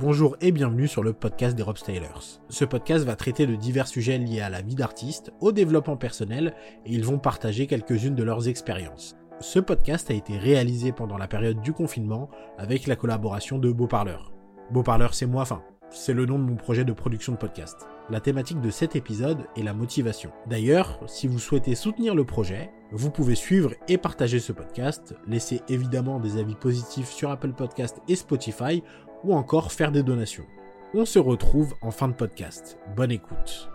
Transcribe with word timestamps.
Bonjour 0.00 0.38
et 0.40 0.50
bienvenue 0.50 0.88
sur 0.88 1.02
le 1.02 1.12
podcast 1.12 1.54
des 1.54 1.62
Rob 1.62 1.76
Stylers. 1.76 2.40
Ce 2.48 2.64
podcast 2.64 3.04
va 3.04 3.16
traiter 3.16 3.46
de 3.46 3.54
divers 3.54 3.86
sujets 3.86 4.16
liés 4.16 4.40
à 4.40 4.48
la 4.48 4.62
vie 4.62 4.74
d'artiste, 4.74 5.30
au 5.40 5.52
développement 5.52 5.98
personnel 5.98 6.54
et 6.86 6.94
ils 6.94 7.04
vont 7.04 7.18
partager 7.18 7.66
quelques-unes 7.66 8.14
de 8.14 8.22
leurs 8.22 8.48
expériences. 8.48 9.14
Ce 9.40 9.58
podcast 9.58 10.10
a 10.10 10.14
été 10.14 10.38
réalisé 10.38 10.92
pendant 10.92 11.18
la 11.18 11.28
période 11.28 11.60
du 11.60 11.74
confinement 11.74 12.30
avec 12.56 12.86
la 12.86 12.96
collaboration 12.96 13.58
de 13.58 13.70
Beau 13.70 13.88
Parleur. 13.88 14.32
Beau 14.70 14.82
c'est 15.12 15.26
moi, 15.26 15.42
enfin, 15.42 15.62
c'est 15.90 16.14
le 16.14 16.24
nom 16.24 16.38
de 16.38 16.44
mon 16.44 16.56
projet 16.56 16.86
de 16.86 16.94
production 16.94 17.32
de 17.32 17.36
podcast. 17.36 17.86
La 18.08 18.20
thématique 18.20 18.62
de 18.62 18.70
cet 18.70 18.96
épisode 18.96 19.44
est 19.54 19.62
la 19.62 19.74
motivation. 19.74 20.32
D'ailleurs, 20.48 20.98
si 21.08 21.26
vous 21.26 21.38
souhaitez 21.38 21.74
soutenir 21.74 22.14
le 22.14 22.24
projet, 22.24 22.70
vous 22.90 23.10
pouvez 23.10 23.34
suivre 23.34 23.72
et 23.86 23.98
partager 23.98 24.40
ce 24.40 24.52
podcast, 24.52 25.14
laisser 25.28 25.60
évidemment 25.68 26.20
des 26.20 26.38
avis 26.38 26.54
positifs 26.54 27.10
sur 27.10 27.30
Apple 27.30 27.52
Podcast 27.52 28.00
et 28.08 28.16
Spotify 28.16 28.82
ou 29.24 29.34
encore 29.34 29.72
faire 29.72 29.92
des 29.92 30.02
donations. 30.02 30.46
On 30.94 31.04
se 31.04 31.18
retrouve 31.18 31.74
en 31.82 31.90
fin 31.90 32.08
de 32.08 32.14
podcast. 32.14 32.78
Bonne 32.96 33.12
écoute. 33.12 33.70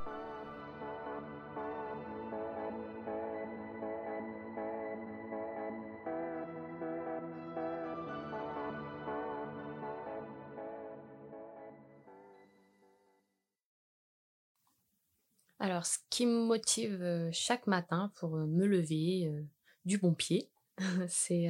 Alors, 15.66 15.86
ce 15.86 15.98
qui 16.12 16.27
me 16.27 16.45
motive 16.45 17.02
euh, 17.02 17.30
chaque 17.31 17.66
matin 17.66 18.12
pour 18.20 18.36
euh, 18.36 18.45
me 18.45 18.67
lever 18.67 19.25
euh, 19.25 19.41
du 19.84 19.98
bon 19.98 20.14
pied, 20.14 20.52
c'est 21.07 21.47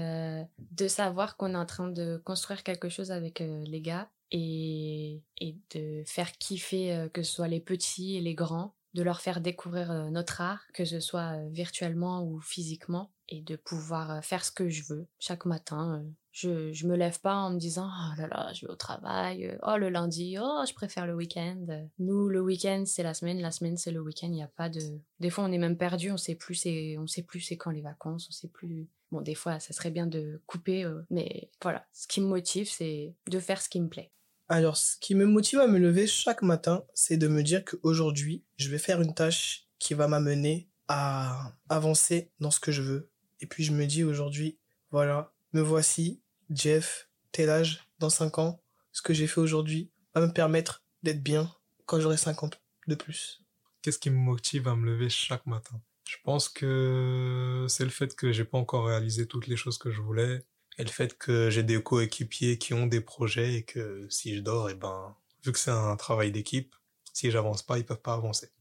de 0.71 0.87
savoir 0.87 1.37
qu'on 1.37 1.53
est 1.53 1.57
en 1.57 1.65
train 1.65 1.89
de 1.89 2.21
construire 2.23 2.63
quelque 2.63 2.89
chose 2.89 3.11
avec 3.11 3.39
les 3.39 3.81
gars 3.81 4.09
et, 4.31 5.23
et 5.39 5.57
de 5.73 6.03
faire 6.05 6.31
kiffer 6.33 7.07
que 7.13 7.23
ce 7.23 7.31
soit 7.31 7.47
les 7.47 7.59
petits 7.59 8.17
et 8.17 8.21
les 8.21 8.35
grands, 8.35 8.75
de 8.93 9.03
leur 9.03 9.21
faire 9.21 9.41
découvrir 9.41 9.91
notre 10.11 10.41
art, 10.41 10.65
que 10.73 10.85
ce 10.85 10.99
soit 10.99 11.37
virtuellement 11.49 12.23
ou 12.23 12.39
physiquement, 12.39 13.11
et 13.29 13.41
de 13.41 13.55
pouvoir 13.55 14.23
faire 14.23 14.45
ce 14.45 14.51
que 14.51 14.69
je 14.69 14.83
veux 14.83 15.07
chaque 15.19 15.45
matin. 15.45 16.05
Je, 16.31 16.73
je 16.73 16.85
me 16.85 16.97
lève 16.97 17.19
pas 17.21 17.35
en 17.35 17.51
me 17.51 17.57
disant 17.57 17.89
oh 17.89 18.21
là 18.21 18.27
là 18.27 18.51
je 18.53 18.65
vais 18.65 18.71
au 18.71 18.75
travail 18.75 19.57
oh 19.63 19.77
le 19.77 19.87
lundi 19.87 20.35
oh 20.37 20.63
je 20.67 20.73
préfère 20.73 21.07
le 21.07 21.15
week-end 21.15 21.65
nous 21.97 22.27
le 22.27 22.41
week-end 22.41 22.83
c'est 22.85 23.03
la 23.03 23.13
semaine 23.13 23.39
la 23.39 23.51
semaine 23.51 23.77
c'est 23.77 23.91
le 23.91 24.01
week-end 24.01 24.27
il 24.27 24.33
n'y 24.33 24.43
a 24.43 24.49
pas 24.49 24.67
de 24.67 24.81
des 25.21 25.29
fois 25.29 25.45
on 25.45 25.51
est 25.53 25.57
même 25.57 25.77
perdu 25.77 26.11
on 26.11 26.17
sait 26.17 26.35
plus 26.35 26.55
c'est 26.55 26.97
on 26.97 27.07
sait 27.07 27.23
plus 27.23 27.39
c'est 27.39 27.55
quand 27.55 27.71
les 27.71 27.81
vacances 27.81 28.27
on 28.29 28.33
sait 28.33 28.49
plus. 28.49 28.89
Bon 29.11 29.21
des 29.21 29.35
fois 29.35 29.59
ça 29.59 29.73
serait 29.73 29.91
bien 29.91 30.07
de 30.07 30.41
couper 30.45 30.83
euh, 30.83 31.01
mais 31.09 31.49
voilà. 31.61 31.85
Ce 31.93 32.07
qui 32.07 32.19
me 32.19 32.27
motive 32.27 32.69
c'est 32.69 33.15
de 33.29 33.39
faire 33.39 33.61
ce 33.61 33.69
qui 33.69 33.79
me 33.79 33.87
plaît. 33.87 34.11
Alors 34.49 34.75
ce 34.75 34.97
qui 34.97 35.15
me 35.15 35.25
motive 35.25 35.59
à 35.59 35.67
me 35.67 35.79
lever 35.79 36.05
chaque 36.05 36.41
matin 36.41 36.83
c'est 36.93 37.17
de 37.17 37.27
me 37.27 37.43
dire 37.43 37.63
qu'aujourd'hui 37.63 38.43
je 38.57 38.69
vais 38.69 38.77
faire 38.77 39.01
une 39.01 39.13
tâche 39.13 39.67
qui 39.79 39.93
va 39.93 40.07
m'amener 40.07 40.69
à 40.87 41.53
avancer 41.69 42.31
dans 42.39 42.51
ce 42.51 42.59
que 42.59 42.71
je 42.71 42.81
veux 42.81 43.09
et 43.41 43.47
puis 43.47 43.63
je 43.63 43.71
me 43.71 43.85
dis 43.85 44.03
aujourd'hui 44.03 44.57
voilà 44.91 45.33
me 45.53 45.61
voici 45.61 46.21
Jeff, 46.49 47.09
tel 47.31 47.49
âge, 47.49 47.87
dans 47.99 48.09
5 48.09 48.37
ans, 48.39 48.61
ce 48.91 49.01
que 49.01 49.13
j'ai 49.13 49.27
fait 49.27 49.41
aujourd'hui 49.41 49.89
va 50.13 50.21
me 50.21 50.31
permettre 50.31 50.83
d'être 51.03 51.23
bien 51.23 51.53
quand 51.85 51.99
j'aurai 51.99 52.17
50 52.17 52.61
de 52.87 52.95
plus. 52.95 53.41
Qu'est-ce 53.81 53.99
qui 53.99 54.09
me 54.09 54.17
motive 54.17 54.67
à 54.67 54.75
me 54.75 54.85
lever 54.85 55.09
chaque 55.09 55.45
matin? 55.45 55.81
Je 56.07 56.17
pense 56.23 56.49
que 56.49 57.65
c'est 57.67 57.83
le 57.83 57.89
fait 57.89 58.15
que 58.15 58.31
j'ai 58.31 58.45
pas 58.45 58.57
encore 58.57 58.85
réalisé 58.85 59.27
toutes 59.27 59.47
les 59.47 59.55
choses 59.55 59.77
que 59.77 59.91
je 59.91 60.01
voulais 60.01 60.43
et 60.77 60.83
le 60.83 60.89
fait 60.89 61.17
que 61.17 61.49
j'ai 61.49 61.63
des 61.63 61.81
coéquipiers 61.81 62.57
qui 62.57 62.73
ont 62.73 62.85
des 62.85 63.01
projets 63.01 63.55
et 63.55 63.63
que 63.63 64.07
si 64.09 64.35
je 64.35 64.41
dors, 64.41 64.69
et 64.69 64.73
eh 64.73 64.75
ben, 64.75 65.15
vu 65.43 65.51
que 65.51 65.59
c'est 65.59 65.71
un 65.71 65.95
travail 65.95 66.31
d'équipe, 66.31 66.75
si 67.13 67.31
j'avance 67.31 67.63
pas, 67.63 67.77
ils 67.79 67.85
peuvent 67.85 68.01
pas 68.01 68.13
avancer. 68.13 68.51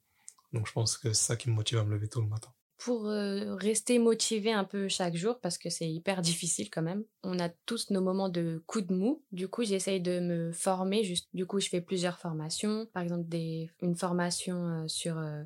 Donc 0.53 0.67
je 0.67 0.73
pense 0.73 0.97
que 0.97 1.13
c'est 1.13 1.27
ça 1.27 1.37
qui 1.37 1.51
me 1.51 1.55
motive 1.55 1.79
à 1.79 1.85
me 1.85 1.93
lever 1.93 2.09
tôt 2.09 2.21
le 2.21 2.29
matin 2.29 2.54
pour 2.79 3.09
euh, 3.09 3.55
rester 3.55 3.99
motivé 3.99 4.53
un 4.53 4.65
peu 4.65 4.89
chaque 4.89 5.17
jour 5.17 5.39
parce 5.41 5.59
que 5.59 5.71
c'est 5.71 5.91
hyper 5.91 6.23
difficile 6.23 6.71
quand 6.71 6.83
même. 6.83 7.05
On 7.23 7.39
a 7.39 7.49
tous 7.49 7.91
nos 7.91 8.01
moments 8.01 8.29
de 8.29 8.63
coup 8.67 8.81
de 8.81 8.93
mou. 8.93 9.23
Du 9.33 9.49
coup, 9.49 9.65
j'essaye 9.65 10.01
de 10.01 10.21
me 10.21 10.53
former. 10.53 11.05
Juste, 11.05 11.29
du 11.35 11.47
coup, 11.47 11.61
je 11.61 11.69
fais 11.69 11.81
plusieurs 11.81 12.19
formations. 12.19 12.87
Par 12.93 13.03
exemple, 13.03 13.29
des, 13.29 13.71
une 13.83 13.97
formation 13.97 14.57
euh, 14.57 14.89
sur 14.89 15.19
euh, 15.19 15.43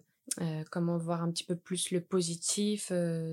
comment 0.71 0.99
voir 0.99 1.23
un 1.23 1.31
petit 1.31 1.45
peu 1.45 1.57
plus 1.57 1.91
le 1.91 2.01
positif 2.01 2.93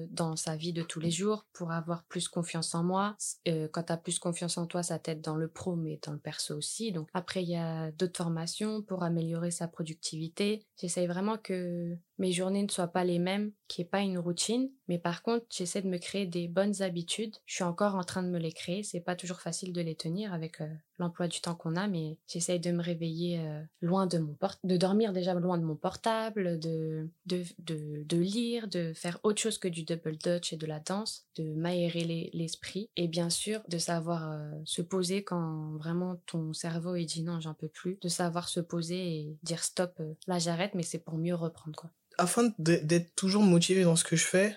dans 0.09 0.35
sa 0.35 0.55
vie 0.55 0.71
de 0.71 0.81
tous 0.81 0.99
les 0.99 1.11
jours 1.11 1.45
pour 1.53 1.71
avoir 1.71 2.03
plus 2.05 2.29
confiance 2.29 2.73
en 2.73 2.83
moi. 2.83 3.17
Quand 3.45 3.83
tu 3.83 3.91
as 3.91 3.97
plus 3.97 4.17
confiance 4.17 4.57
en 4.57 4.65
toi, 4.65 4.81
ça 4.81 4.97
t'aide 4.97 5.21
dans 5.21 5.35
le 5.35 5.49
pro 5.49 5.75
mais 5.75 5.99
dans 6.03 6.13
le 6.13 6.19
perso 6.19 6.55
aussi. 6.55 6.93
Donc 6.93 7.09
après, 7.13 7.43
il 7.43 7.49
y 7.49 7.57
a 7.57 7.91
d'autres 7.91 8.17
formations 8.17 8.81
pour 8.81 9.03
améliorer 9.03 9.51
sa 9.51 9.67
productivité. 9.67 10.65
J'essaye 10.79 11.05
vraiment 11.05 11.37
que 11.37 11.97
mes 12.17 12.31
journées 12.31 12.63
ne 12.63 12.71
soient 12.71 12.87
pas 12.87 13.03
les 13.03 13.19
mêmes, 13.19 13.51
qu'il 13.67 13.83
n'y 13.83 13.87
ait 13.87 13.89
pas 13.89 14.01
une 14.01 14.19
routine. 14.19 14.69
Mais 14.87 14.99
par 14.99 15.23
contre, 15.23 15.45
j'essaie 15.49 15.81
de 15.81 15.89
me 15.89 15.97
créer 15.97 16.25
des 16.25 16.47
bonnes 16.47 16.81
habitudes. 16.81 17.35
Je 17.45 17.55
suis 17.55 17.63
encore 17.63 17.95
en 17.95 18.03
train 18.03 18.23
de 18.23 18.29
me 18.29 18.39
les 18.39 18.51
créer. 18.51 18.83
C'est 18.83 19.01
pas 19.01 19.15
toujours 19.15 19.41
facile 19.41 19.73
de 19.73 19.81
les 19.81 19.95
tenir 19.95 20.33
avec 20.33 20.61
l'emploi 20.99 21.27
du 21.27 21.41
temps 21.41 21.55
qu'on 21.55 21.75
a, 21.75 21.87
mais 21.87 22.17
j'essaye 22.27 22.59
de 22.59 22.71
me 22.71 22.81
réveiller 22.81 23.39
euh, 23.39 23.61
loin 23.81 24.07
de 24.07 24.17
mon 24.17 24.33
port 24.33 24.55
de 24.63 24.77
dormir 24.77 25.13
déjà 25.13 25.33
loin 25.33 25.57
de 25.57 25.63
mon 25.63 25.75
portable, 25.75 26.59
de, 26.59 27.09
de, 27.25 27.43
de, 27.59 28.17
lire, 28.17 28.67
de 28.67 28.93
faire 28.93 29.19
autre 29.23 29.41
chose 29.41 29.57
que 29.57 29.67
du 29.67 29.83
double 29.83 30.17
dutch 30.17 30.53
et 30.53 30.57
de 30.57 30.65
la 30.65 30.79
danse, 30.79 31.27
de 31.35 31.53
m'aérer 31.53 32.31
l'esprit 32.33 32.89
et 32.95 33.07
bien 33.07 33.29
sûr 33.29 33.61
de 33.67 33.77
savoir 33.77 34.31
euh, 34.31 34.51
se 34.63 34.81
poser 34.81 35.23
quand 35.23 35.75
vraiment 35.77 36.21
ton 36.25 36.53
cerveau 36.53 36.95
est 36.95 37.05
dit 37.05 37.23
non 37.23 37.39
j'en 37.39 37.53
peux 37.53 37.67
plus, 37.67 37.97
de 38.01 38.07
savoir 38.07 38.47
se 38.47 38.59
poser 38.59 39.19
et 39.19 39.37
dire 39.43 39.63
stop, 39.63 39.93
euh, 39.99 40.13
là 40.27 40.39
j'arrête 40.39 40.75
mais 40.75 40.83
c'est 40.83 40.99
pour 40.99 41.17
mieux 41.17 41.35
reprendre 41.35 41.75
quoi. 41.75 41.91
Afin 42.17 42.53
d'être 42.59 43.15
toujours 43.15 43.43
motivé 43.43 43.83
dans 43.83 43.95
ce 43.95 44.03
que 44.03 44.15
je 44.15 44.25
fais, 44.25 44.55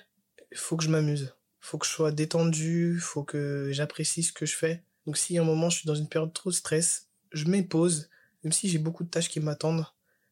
il 0.53 0.59
faut 0.59 0.77
que 0.77 0.85
je 0.85 0.91
m'amuse. 0.91 1.35
Faut 1.61 1.79
que 1.79 1.87
je 1.87 1.91
sois 1.91 2.13
détendu, 2.13 2.99
faut 3.01 3.25
que 3.25 3.71
j'apprécie 3.73 4.23
ce 4.23 4.33
que 4.33 4.47
je 4.47 4.57
fais 4.57 4.85
donc 5.09 5.17
si 5.17 5.39
à 5.39 5.41
un 5.41 5.45
moment 5.45 5.71
je 5.71 5.79
suis 5.79 5.87
dans 5.87 5.95
une 5.95 6.07
période 6.07 6.35
trop 6.35 6.51
de 6.51 6.55
stress, 6.55 7.09
je 7.33 7.63
pause, 7.63 8.11
même 8.45 8.53
si 8.53 8.69
j'ai 8.69 8.77
beaucoup 8.77 9.05
de 9.05 9.09
tâches 9.09 9.31
qui 9.31 9.41
m'attendent, 9.41 9.87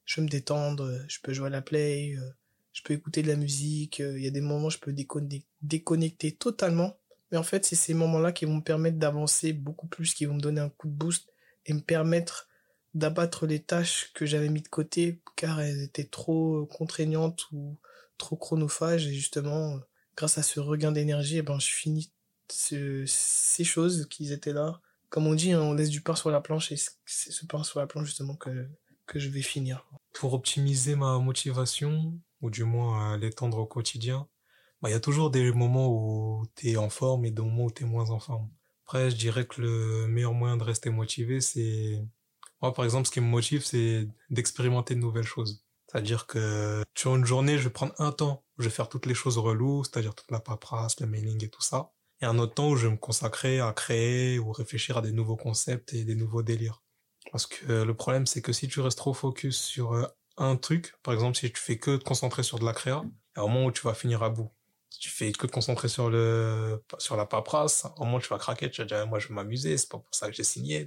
je 0.05 0.17
peux 0.17 0.21
me 0.21 0.29
détendre, 0.29 1.03
je 1.09 1.19
peux 1.23 1.33
jouer 1.33 1.47
à 1.47 1.51
la 1.51 1.63
play, 1.63 2.15
euh, 2.15 2.29
je 2.75 2.83
peux 2.83 2.93
écouter 2.93 3.23
de 3.23 3.29
la 3.29 3.37
musique, 3.37 4.01
euh, 4.01 4.19
il 4.19 4.25
y 4.25 4.29
a 4.29 4.31
des 4.31 4.43
moments 4.43 4.67
où 4.67 4.71
je 4.71 4.77
peux 4.77 4.95
déconnecter 5.63 6.33
totalement. 6.33 6.99
Mais 7.33 7.39
en 7.39 7.43
fait, 7.43 7.65
c'est 7.65 7.75
ces 7.75 7.95
moments-là 7.95 8.33
qui 8.33 8.45
vont 8.45 8.57
me 8.57 8.61
permettre 8.61 8.99
d'avancer 8.99 9.55
beaucoup 9.55 9.87
plus, 9.87 10.13
qui 10.13 10.27
vont 10.27 10.35
me 10.35 10.43
donner 10.43 10.61
un 10.61 10.69
coup 10.69 10.89
de 10.89 10.93
boost 10.93 11.27
et 11.65 11.73
me 11.73 11.81
permettre 11.81 12.47
d'abattre 12.95 13.47
les 13.47 13.61
tâches 13.63 14.13
que 14.15 14.27
j'avais 14.27 14.49
mis 14.49 14.63
de 14.63 14.69
côté 14.69 15.21
car 15.37 15.61
elles 15.61 15.83
étaient 15.83 16.05
trop 16.05 16.67
contraignantes 16.67 17.47
ou 17.53 17.79
trop 18.19 18.37
chronophages 18.37 19.07
et 19.07 19.13
justement 19.13 19.79
grâce 20.17 20.39
à 20.39 20.43
ce 20.43 20.61
regain 20.61 20.93
d'énergie 20.93 21.39
eh 21.39 21.43
ben 21.43 21.59
je 21.59 21.69
finis 21.69 22.11
ces 22.49 23.65
choses 23.65 24.07
qui 24.09 24.33
étaient 24.33 24.53
là. 24.53 24.81
Comme 25.09 25.27
on 25.27 25.35
dit, 25.35 25.53
hein, 25.53 25.61
on 25.61 25.75
laisse 25.75 25.91
du 25.91 26.01
pain 26.01 26.15
sur 26.15 26.31
la 26.31 26.41
planche 26.41 26.73
et 26.73 26.77
c'est 26.77 27.33
ce 27.33 27.47
pain 27.47 27.63
sur 27.63 27.81
la 27.81 27.87
planche 27.87 28.07
justement 28.07 28.37
que, 28.37 28.69
que 29.07 29.19
je 29.19 29.29
vais 29.29 29.43
finir. 29.43 29.87
Pour 30.13 30.35
optimiser 30.35 30.97
ma 30.97 31.19
motivation, 31.19 32.19
ou 32.41 32.51
du 32.51 32.65
moins 32.65 33.17
l'étendre 33.17 33.59
au 33.59 33.67
quotidien, 33.67 34.29
bah, 34.81 34.91
il 34.91 34.93
y 34.93 34.97
a 34.97 35.01
toujours 35.01 35.31
des 35.31 35.53
moments 35.53 35.89
où 35.89 36.47
tu 36.55 36.71
es 36.71 36.77
en 36.77 36.91
forme 36.91 37.25
et 37.25 37.31
des 37.31 37.43
moments 37.43 37.65
où 37.65 37.71
tu 37.71 37.85
es 37.85 37.87
moins 37.87 38.11
en 38.11 38.21
forme. 38.21 38.51
Après, 38.85 39.11
je 39.11 39.17
dirais 39.17 39.47
que 39.47 39.61
le 39.61 40.07
meilleur 40.07 40.33
moyen 40.33 40.57
de 40.57 40.63
rester 40.63 40.91
motivé, 40.91 41.41
c'est... 41.41 42.05
Moi, 42.63 42.73
par 42.73 42.85
exemple, 42.85 43.07
ce 43.07 43.13
qui 43.13 43.21
me 43.21 43.27
motive, 43.27 43.65
c'est 43.65 44.09
d'expérimenter 44.31 44.95
de 44.95 45.01
nouvelles 45.01 45.25
choses. 45.25 45.65
C'est-à-dire 45.89 46.27
que 46.27 46.83
sur 46.97 47.15
une 47.15 47.25
journée, 47.25 47.59
je 47.59 47.65
vais 47.65 47.71
prendre 47.71 47.95
un 47.99 48.13
temps 48.13 48.45
où 48.59 48.63
je 48.63 48.69
vais 48.69 48.75
faire 48.75 48.89
toutes 48.89 49.07
les 49.07 49.15
choses 49.15 49.39
reloues, 49.39 49.85
c'est-à-dire 49.85 50.15
toute 50.15 50.31
la 50.31 50.41
paperasse, 50.41 51.01
le 51.01 51.07
mailing 51.07 51.45
et 51.45 51.49
tout 51.49 51.63
ça 51.63 51.93
et 52.21 52.25
un 52.25 52.39
autre 52.39 52.55
temps 52.55 52.71
où 52.71 52.77
je 52.77 52.87
vais 52.87 52.93
me 52.93 52.99
consacrer 52.99 53.61
à 53.61 53.73
créer 53.73 54.39
ou 54.39 54.53
réfléchir 54.53 54.97
à 54.97 55.03
des 55.03 55.13
nouveaux 55.13 55.37
concepts 55.37 55.93
et 55.93 56.05
des 56.05 56.15
nouveaux 56.15 56.43
délires. 56.43 56.83
Parce 57.33 57.47
que 57.47 57.83
le 57.83 57.95
problème, 57.95 58.27
c'est 58.27 58.41
que 58.41 58.53
si 58.53 58.69
tu 58.69 58.81
restes 58.81 58.99
trop 58.99 59.13
focus 59.13 59.61
sur 59.61 59.93
euh, 59.93 60.07
un 60.37 60.57
truc, 60.57 60.95
par 61.03 61.13
exemple, 61.13 61.37
si 61.37 61.51
tu 61.51 61.61
fais 61.61 61.79
que 61.79 61.97
te 61.97 62.05
concentrer 62.05 62.43
sur 62.43 62.59
de 62.59 62.65
la 62.65 62.73
créa, 62.73 63.03
il 63.05 63.39
y 63.39 63.41
a 63.41 63.45
un 63.45 63.49
moment 63.49 63.67
où 63.67 63.73
tu 63.73 63.83
vas 63.83 63.95
finir 63.95 64.23
à 64.23 64.31
bout. 64.31 64.51
Si 64.91 65.01
tu 65.01 65.11
fais 65.11 65.33
que 65.33 65.47
te 65.47 65.53
concentrer 65.53 65.89
sur 65.89 66.09
le, 66.09 66.83
sur 66.99 67.17
la 67.17 67.27
paperasse, 67.27 67.87
au 67.97 68.05
moment 68.05 68.19
où 68.19 68.21
tu 68.21 68.29
vas 68.29 68.39
craquer, 68.39 68.71
tu 68.71 68.81
vas 68.81 68.87
dire, 68.87 69.07
moi, 69.07 69.19
je 69.19 69.29
vais 69.29 69.35
m'amuser, 69.35 69.77
c'est 69.77 69.91
pas 69.91 69.99
pour 69.99 70.15
ça 70.15 70.29
que 70.29 70.33
j'ai 70.35 70.45
signé. 70.45 70.87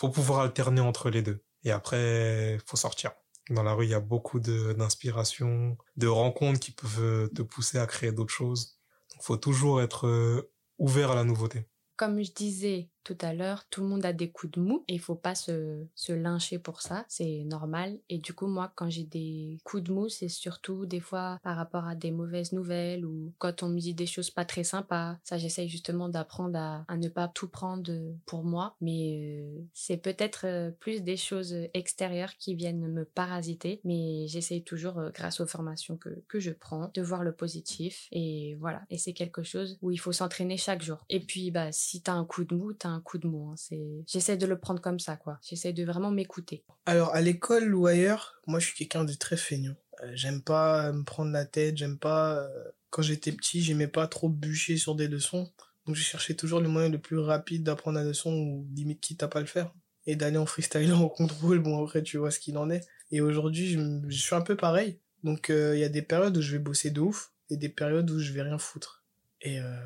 Faut 0.00 0.08
pouvoir 0.08 0.40
alterner 0.40 0.80
entre 0.80 1.10
les 1.10 1.22
deux. 1.22 1.44
Et 1.64 1.70
après, 1.70 2.58
faut 2.66 2.76
sortir. 2.76 3.12
Dans 3.50 3.62
la 3.62 3.72
rue, 3.72 3.84
il 3.84 3.90
y 3.90 3.94
a 3.94 4.00
beaucoup 4.00 4.40
d'inspiration, 4.40 5.76
de, 5.96 6.06
de 6.06 6.06
rencontres 6.06 6.60
qui 6.60 6.70
peuvent 6.70 7.28
te 7.34 7.42
pousser 7.42 7.78
à 7.78 7.86
créer 7.86 8.12
d'autres 8.12 8.32
choses 8.32 8.80
faut 9.20 9.36
toujours 9.36 9.82
être 9.82 10.06
euh, 10.06 10.52
ouvert 10.78 11.12
à 11.12 11.14
la 11.14 11.24
nouveauté. 11.24 11.66
Comme 11.96 12.22
je 12.22 12.32
disais, 12.32 12.90
tout 13.04 13.18
à 13.20 13.32
l'heure, 13.32 13.66
tout 13.70 13.82
le 13.82 13.88
monde 13.88 14.04
a 14.04 14.12
des 14.12 14.30
coups 14.30 14.52
de 14.52 14.60
mou 14.60 14.84
et 14.88 14.94
il 14.94 15.00
faut 15.00 15.14
pas 15.14 15.34
se, 15.34 15.84
se 15.94 16.12
lyncher 16.12 16.58
pour 16.58 16.82
ça, 16.82 17.04
c'est 17.08 17.44
normal. 17.44 17.98
Et 18.08 18.18
du 18.18 18.34
coup, 18.34 18.46
moi, 18.46 18.72
quand 18.74 18.90
j'ai 18.90 19.04
des 19.04 19.58
coups 19.64 19.84
de 19.84 19.92
mou, 19.92 20.08
c'est 20.08 20.28
surtout 20.28 20.86
des 20.86 21.00
fois 21.00 21.38
par 21.42 21.56
rapport 21.56 21.86
à 21.86 21.94
des 21.94 22.10
mauvaises 22.10 22.52
nouvelles 22.52 23.04
ou 23.04 23.32
quand 23.38 23.62
on 23.62 23.68
me 23.68 23.78
dit 23.78 23.94
des 23.94 24.06
choses 24.06 24.30
pas 24.30 24.44
très 24.44 24.64
sympas. 24.64 25.16
Ça, 25.24 25.38
j'essaye 25.38 25.68
justement 25.68 26.08
d'apprendre 26.08 26.58
à, 26.58 26.84
à, 26.88 26.96
ne 26.96 27.08
pas 27.08 27.28
tout 27.28 27.48
prendre 27.48 27.90
pour 28.26 28.44
moi, 28.44 28.76
mais 28.80 29.42
euh, 29.42 29.60
c'est 29.72 29.96
peut-être 29.96 30.46
euh, 30.46 30.70
plus 30.70 31.02
des 31.02 31.16
choses 31.16 31.54
extérieures 31.74 32.34
qui 32.36 32.54
viennent 32.54 32.86
me 32.88 33.04
parasiter, 33.04 33.80
mais 33.84 34.26
j'essaye 34.26 34.62
toujours, 34.62 34.98
euh, 34.98 35.10
grâce 35.10 35.40
aux 35.40 35.46
formations 35.46 35.96
que, 35.96 36.10
que 36.28 36.40
je 36.40 36.50
prends, 36.50 36.90
de 36.94 37.02
voir 37.02 37.22
le 37.22 37.32
positif 37.32 38.08
et 38.12 38.56
voilà. 38.60 38.82
Et 38.90 38.98
c'est 38.98 39.12
quelque 39.12 39.42
chose 39.42 39.78
où 39.82 39.90
il 39.90 39.98
faut 39.98 40.12
s'entraîner 40.12 40.56
chaque 40.56 40.82
jour. 40.82 41.04
Et 41.08 41.20
puis, 41.20 41.50
bah, 41.50 41.72
si 41.72 42.02
t'as 42.02 42.12
un 42.12 42.24
coup 42.24 42.44
de 42.44 42.54
mou, 42.54 42.72
t'as 42.72 42.89
un 42.90 43.00
coup 43.00 43.18
de 43.18 43.26
mou. 43.26 43.50
Hein. 43.50 43.54
C'est, 43.56 44.04
j'essaie 44.06 44.36
de 44.36 44.46
le 44.46 44.58
prendre 44.58 44.80
comme 44.80 44.98
ça, 44.98 45.16
quoi. 45.16 45.38
J'essaie 45.42 45.72
de 45.72 45.84
vraiment 45.84 46.10
m'écouter. 46.10 46.64
Alors, 46.86 47.14
à 47.14 47.20
l'école 47.20 47.74
ou 47.74 47.86
ailleurs, 47.86 48.40
moi, 48.46 48.58
je 48.58 48.66
suis 48.66 48.76
quelqu'un 48.76 49.04
de 49.04 49.12
très 49.14 49.36
feignant. 49.36 49.76
Euh, 50.02 50.10
j'aime 50.14 50.42
pas 50.42 50.92
me 50.92 51.04
prendre 51.04 51.30
la 51.30 51.44
tête, 51.44 51.76
j'aime 51.76 51.98
pas. 51.98 52.38
Euh, 52.38 52.48
quand 52.90 53.02
j'étais 53.02 53.32
petit, 53.32 53.62
j'aimais 53.62 53.88
pas 53.88 54.06
trop 54.06 54.28
bûcher 54.28 54.76
sur 54.76 54.94
des 54.94 55.08
leçons. 55.08 55.50
Donc, 55.86 55.96
je 55.96 56.02
cherchais 56.02 56.34
toujours 56.34 56.60
le 56.60 56.68
moyen 56.68 56.88
le 56.88 56.98
plus 56.98 57.18
rapide 57.18 57.64
d'apprendre 57.64 57.98
la 57.98 58.04
leçon 58.04 58.32
ou 58.32 58.66
limite 58.74 59.00
quitte 59.00 59.22
à 59.22 59.28
pas 59.28 59.40
le 59.40 59.46
faire. 59.46 59.72
Et 60.06 60.16
d'aller 60.16 60.38
en 60.38 60.46
freestyle 60.46 60.92
en 60.94 61.08
contrôle, 61.08 61.60
bon, 61.60 61.82
après, 61.82 62.02
tu 62.02 62.18
vois 62.18 62.30
ce 62.30 62.40
qu'il 62.40 62.58
en 62.58 62.70
est. 62.70 62.86
Et 63.10 63.20
aujourd'hui, 63.20 63.78
je, 64.08 64.16
suis 64.16 64.34
un 64.34 64.40
peu 64.40 64.56
pareil. 64.56 64.98
Donc, 65.24 65.46
il 65.48 65.54
euh, 65.54 65.76
y 65.76 65.84
a 65.84 65.88
des 65.88 66.02
périodes 66.02 66.36
où 66.36 66.40
je 66.40 66.52
vais 66.52 66.58
bosser 66.58 66.90
de 66.90 67.00
ouf 67.00 67.32
et 67.50 67.56
des 67.56 67.68
périodes 67.68 68.10
où 68.10 68.18
je 68.18 68.32
vais 68.32 68.42
rien 68.42 68.58
foutre. 68.58 69.04
Et, 69.42 69.60
euh, 69.60 69.76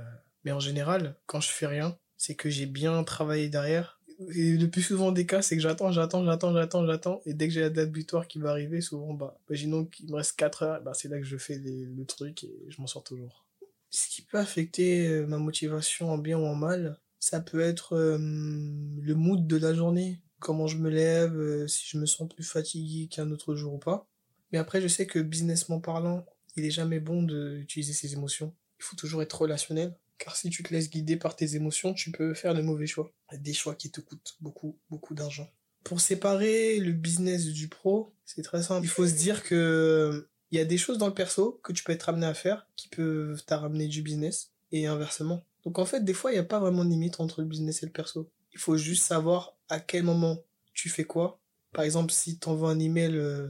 mais 0.44 0.52
en 0.52 0.60
général, 0.60 1.16
quand 1.26 1.40
je 1.40 1.50
fais 1.50 1.66
rien, 1.66 1.98
c'est 2.16 2.34
que 2.34 2.50
j'ai 2.50 2.66
bien 2.66 3.02
travaillé 3.04 3.48
derrière. 3.48 4.00
Et 4.34 4.56
le 4.56 4.70
plus 4.70 4.82
souvent 4.82 5.12
des 5.12 5.26
cas, 5.26 5.42
c'est 5.42 5.56
que 5.56 5.62
j'attends, 5.62 5.90
j'attends, 5.90 6.24
j'attends, 6.24 6.52
j'attends, 6.52 6.86
j'attends. 6.86 7.20
Et 7.26 7.34
dès 7.34 7.48
que 7.48 7.54
j'ai 7.54 7.60
la 7.60 7.70
date 7.70 7.90
butoir 7.90 8.28
qui 8.28 8.38
va 8.38 8.50
arriver, 8.50 8.80
souvent, 8.80 9.12
bah, 9.12 9.38
imaginons 9.48 9.86
qu'il 9.86 10.08
me 10.10 10.16
reste 10.16 10.36
4 10.36 10.62
heures, 10.62 10.82
bah, 10.82 10.92
c'est 10.94 11.08
là 11.08 11.18
que 11.18 11.24
je 11.24 11.36
fais 11.36 11.58
les, 11.58 11.84
le 11.84 12.04
truc 12.04 12.44
et 12.44 12.54
je 12.68 12.80
m'en 12.80 12.86
sors 12.86 13.02
toujours. 13.02 13.44
Ce 13.90 14.08
qui 14.08 14.22
peut 14.22 14.38
affecter 14.38 15.06
euh, 15.08 15.26
ma 15.26 15.38
motivation 15.38 16.10
en 16.10 16.18
bien 16.18 16.38
ou 16.38 16.44
en 16.44 16.54
mal, 16.54 16.98
ça 17.18 17.40
peut 17.40 17.60
être 17.60 17.94
euh, 17.94 18.18
le 18.18 19.14
mood 19.14 19.46
de 19.46 19.56
la 19.56 19.74
journée. 19.74 20.20
Comment 20.40 20.66
je 20.66 20.78
me 20.78 20.90
lève, 20.90 21.36
euh, 21.36 21.66
si 21.66 21.84
je 21.88 21.98
me 21.98 22.06
sens 22.06 22.28
plus 22.28 22.44
fatigué 22.44 23.08
qu'un 23.08 23.30
autre 23.30 23.54
jour 23.54 23.74
ou 23.74 23.78
pas. 23.78 24.06
Mais 24.52 24.58
après, 24.58 24.80
je 24.80 24.88
sais 24.88 25.06
que 25.06 25.18
businessment 25.18 25.80
parlant, 25.80 26.24
il 26.56 26.64
est 26.64 26.70
jamais 26.70 27.00
bon 27.00 27.22
d'utiliser 27.22 27.92
ses 27.92 28.12
émotions. 28.12 28.54
Il 28.78 28.84
faut 28.84 28.96
toujours 28.96 29.22
être 29.22 29.40
relationnel. 29.40 29.96
Car 30.18 30.36
si 30.36 30.50
tu 30.50 30.62
te 30.62 30.72
laisses 30.72 30.90
guider 30.90 31.16
par 31.16 31.36
tes 31.36 31.56
émotions, 31.56 31.92
tu 31.94 32.10
peux 32.10 32.34
faire 32.34 32.54
de 32.54 32.62
mauvais 32.62 32.86
choix. 32.86 33.12
Des 33.32 33.52
choix 33.52 33.74
qui 33.74 33.90
te 33.90 34.00
coûtent 34.00 34.36
beaucoup, 34.40 34.78
beaucoup 34.90 35.14
d'argent. 35.14 35.50
Pour 35.82 36.00
séparer 36.00 36.78
le 36.78 36.92
business 36.92 37.46
du 37.46 37.68
pro, 37.68 38.14
c'est 38.24 38.42
très 38.42 38.62
simple. 38.62 38.86
Il 38.86 38.88
faut 38.88 39.06
se 39.06 39.14
dire 39.14 39.42
que 39.42 40.28
il 40.50 40.58
y 40.58 40.60
a 40.60 40.64
des 40.64 40.78
choses 40.78 40.98
dans 40.98 41.08
le 41.08 41.14
perso 41.14 41.60
que 41.64 41.72
tu 41.72 41.82
peux 41.82 41.92
être 41.92 42.08
amené 42.08 42.26
à 42.26 42.34
faire 42.34 42.68
qui 42.76 42.88
peuvent 42.88 43.44
t'amener 43.44 43.88
du 43.88 44.02
business 44.02 44.52
et 44.70 44.86
inversement. 44.86 45.44
Donc 45.64 45.78
en 45.78 45.84
fait, 45.84 46.04
des 46.04 46.14
fois, 46.14 46.30
il 46.30 46.34
n'y 46.34 46.40
a 46.40 46.44
pas 46.44 46.60
vraiment 46.60 46.84
de 46.84 46.90
limite 46.90 47.18
entre 47.20 47.40
le 47.40 47.48
business 47.48 47.82
et 47.82 47.86
le 47.86 47.92
perso. 47.92 48.30
Il 48.52 48.60
faut 48.60 48.76
juste 48.76 49.04
savoir 49.04 49.56
à 49.68 49.80
quel 49.80 50.04
moment 50.04 50.38
tu 50.72 50.88
fais 50.88 51.04
quoi. 51.04 51.40
Par 51.72 51.84
exemple, 51.84 52.12
si 52.12 52.38
tu 52.38 52.48
envoies 52.48 52.70
un 52.70 52.78
email 52.78 53.16
euh, 53.16 53.48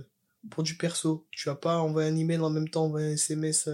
pour 0.51 0.63
du 0.63 0.77
perso, 0.77 1.27
tu 1.31 1.49
vas 1.49 1.57
pas 1.57 1.79
envoyer 1.79 2.09
un 2.09 2.17
email 2.17 2.41
en 2.41 2.51
même 2.51 2.69
temps, 2.69 2.85
envoyer 2.85 3.09
un 3.09 3.15
SMS 3.15 3.69